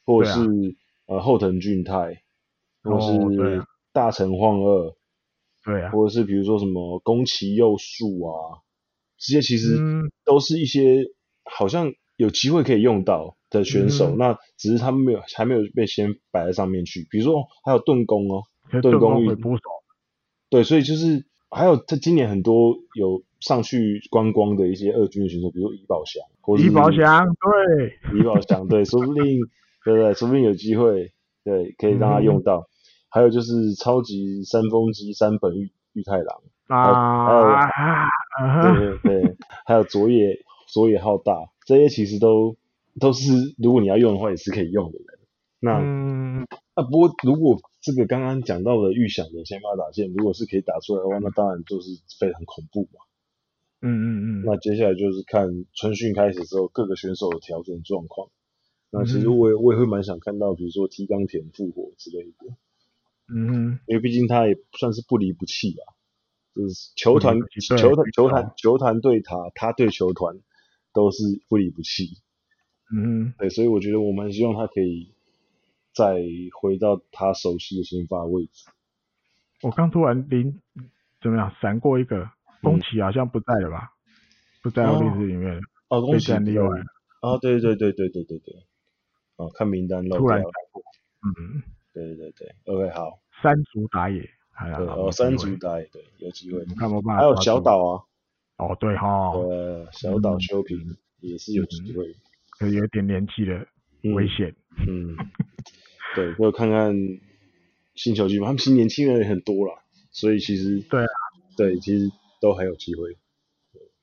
[0.06, 0.46] 或者是、啊、
[1.08, 2.22] 呃后藤俊太，
[2.84, 4.95] 或者是大城晃二。
[5.64, 8.62] 对啊，或者是比如说什么宫崎佑树啊，
[9.18, 9.80] 这些其实
[10.24, 11.06] 都是一些
[11.43, 17.08] 好像有机会可以用到的选手，嗯、那只是他们没有还没有被先摆在上面去。
[17.10, 18.43] 比如说还有盾弓哦，
[18.80, 19.64] 盾弓会捕手，
[20.51, 29.39] 对，所以就是还有他今年很多有上去观光的一些二军的选手，比如说乙保翔，或者乙保翔，对，怡宝祥，对，说不定
[29.86, 30.14] 对不对？
[30.16, 31.14] 说不定有机会，
[31.46, 32.58] 对，可以让他用到。
[32.60, 32.70] 嗯
[33.16, 42.58] 还有就是超级三峰机三本玉玉太郎啊，还有、啊、对对对，还有佐野佐野浩大，这些其实都
[43.00, 45.20] 都是如果你要用的话也是可以用的人。
[45.62, 53.00] 那、嗯、啊不过如果这个刚刚讲到的预想的先发打线，如果是可以打出来的话，那当然就是非常恐怖嘛。
[53.82, 54.44] 嗯嗯嗯。
[54.46, 58.28] 那接下来就是看春训开始之后各个选手的调整状况。
[58.98, 62.56] 那其实我也我也会蛮想看到，比如说梯冈田复活之类的。
[63.28, 65.84] 嗯哼，因为毕竟他也算是不离不弃吧，
[66.54, 67.38] 就是球团
[67.68, 70.39] 球团球团球团对他，他对球团
[70.93, 72.22] 都是不离不弃。
[72.93, 75.14] 嗯哼，对，所以我觉得我们希望他可以
[75.93, 76.22] 再
[76.62, 78.70] 回到他熟悉的先发位置。
[79.64, 80.62] 我刚突然临
[81.22, 82.30] 怎么样闪过一个
[82.62, 83.93] 宫崎好像不在了吧？
[84.06, 86.68] 嗯、不在奥历史里面哦，宫崎例外
[87.22, 88.56] 啊，对对对对对对对，
[89.38, 90.82] 哦，看名单了，突然闪过，
[91.24, 91.64] 嗯。
[91.94, 93.20] 对对对，OK 好。
[93.42, 96.66] 三竹打野，还有哦，三竹打野，对，有机会。
[96.78, 98.04] 看不办还有小岛啊。
[98.58, 99.32] 哦，对哈。
[99.32, 100.78] 呃，小岛秋平
[101.22, 102.14] 也是有机会。
[102.52, 103.66] 可有点年纪的
[104.14, 104.54] 危险。
[104.86, 105.16] 嗯。
[106.16, 106.94] 对，就看看
[107.96, 109.76] 新球季嘛，他们新年轻人也很多啦，
[110.12, 111.08] 所以其实对啊，
[111.56, 112.12] 对，其实
[112.42, 113.18] 都很有机会。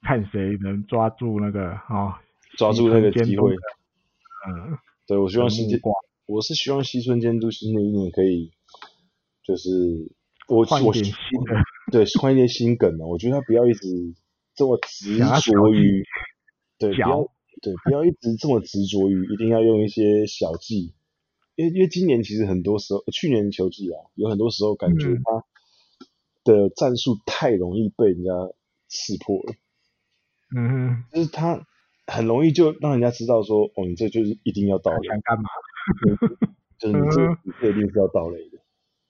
[0.01, 2.15] 看谁能抓住那个哦，
[2.57, 3.55] 抓住那个机会。
[4.49, 4.79] 嗯。
[5.07, 5.69] 对，我希望新
[6.27, 8.53] 我是希望西村监督新的一年可以，
[9.45, 9.69] 就是
[10.49, 11.55] 我换一点新的，
[11.91, 13.07] 对，换一些新梗啊。
[13.07, 14.15] 我觉得他不要一直
[14.55, 16.05] 这么执着于，
[16.79, 17.29] 对，不要
[17.61, 20.95] 对，不要一直这么执着于一定要用一些小技，
[21.57, 25.45] 因为因为今年其实很多时候，去年球季啊，有很多时候感觉他
[26.45, 28.31] 的战术太容易被人家
[28.89, 29.55] 识破了，
[30.57, 31.67] 嗯，就是他
[32.07, 35.49] 很容易就让人家知道说，哦，你这就是一定要到雷，想干嘛？
[36.79, 38.59] 就是你这你这一定是要倒雷的，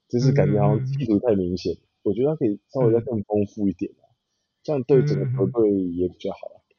[0.07, 1.75] 就是感觉好像意图太明显。
[2.03, 3.91] 我觉得他可以稍微再更丰富一点，
[4.61, 6.37] 这样对整个团队也比较好。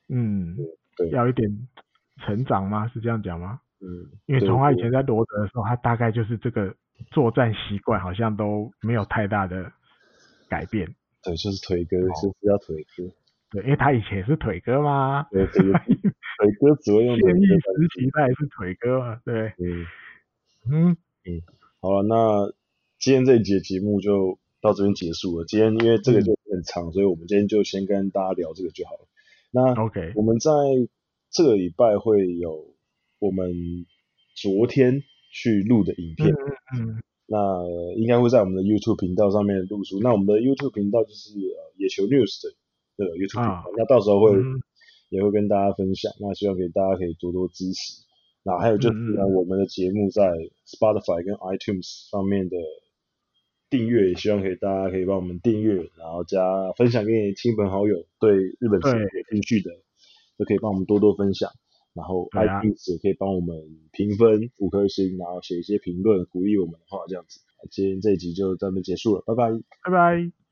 [0.08, 0.56] 嗯，
[0.96, 1.66] 对，要一点
[2.18, 2.86] 成长吗？
[2.88, 3.60] 是这样讲吗？
[3.80, 6.74] 嗯，因为从他以前在罗德的时候，他大概就是这个
[7.10, 9.72] 作战习惯好像都没有太大的
[10.48, 10.94] 改变。
[11.22, 13.04] 对，就是腿哥，就是要腿哥。
[13.54, 15.22] 对，因为他以前是腿哥嘛。
[15.30, 15.62] 对， 腿
[16.60, 17.16] 哥只会用。
[17.16, 17.56] 现役时
[17.94, 19.52] 期他也是腿哥嘛，对。
[19.58, 19.86] 嗯
[20.66, 21.40] 嗯嗯，
[21.80, 22.52] 好了，那
[22.98, 25.44] 今天这一节节目就到这边结束了。
[25.44, 29.06] 今天因为这个就很长，嗯、所以我们今天就先跟大家聊这个就好了。
[29.52, 30.50] 那 OK，我们在
[31.30, 32.74] 这个礼拜会有
[33.20, 33.86] 我们
[34.34, 36.30] 昨天去录的影片。
[36.76, 37.38] 嗯，嗯那
[37.96, 40.00] 应该会在我们的 YouTube 频道上面录出。
[40.00, 42.54] 那我们的 YouTube 频道就是呃野球 News 的。
[42.96, 44.60] 对，YouTube 频道，啊、那到时候会、嗯、
[45.08, 48.02] 也会跟大家分享，那希望给大家可以多多支持。
[48.42, 50.22] 那还有就是呢，嗯、我们的节目在
[50.66, 52.56] Spotify 跟 iTunes 上面的
[53.70, 59.70] 订订阅，也希望可以大家可以帮我们订阅，然后加分享给你亲朋好友，对日本职棒有兴趣的，
[60.38, 61.50] 都可以帮我们多多分享。
[61.92, 63.56] 然后 iTunes 也可以帮我们
[63.92, 67.40] 评分五颗星，然后写一些评论鼓励我们的话，这样子。
[67.70, 69.50] 今天这一集就到这边结束了，拜拜，
[69.84, 70.43] 拜拜。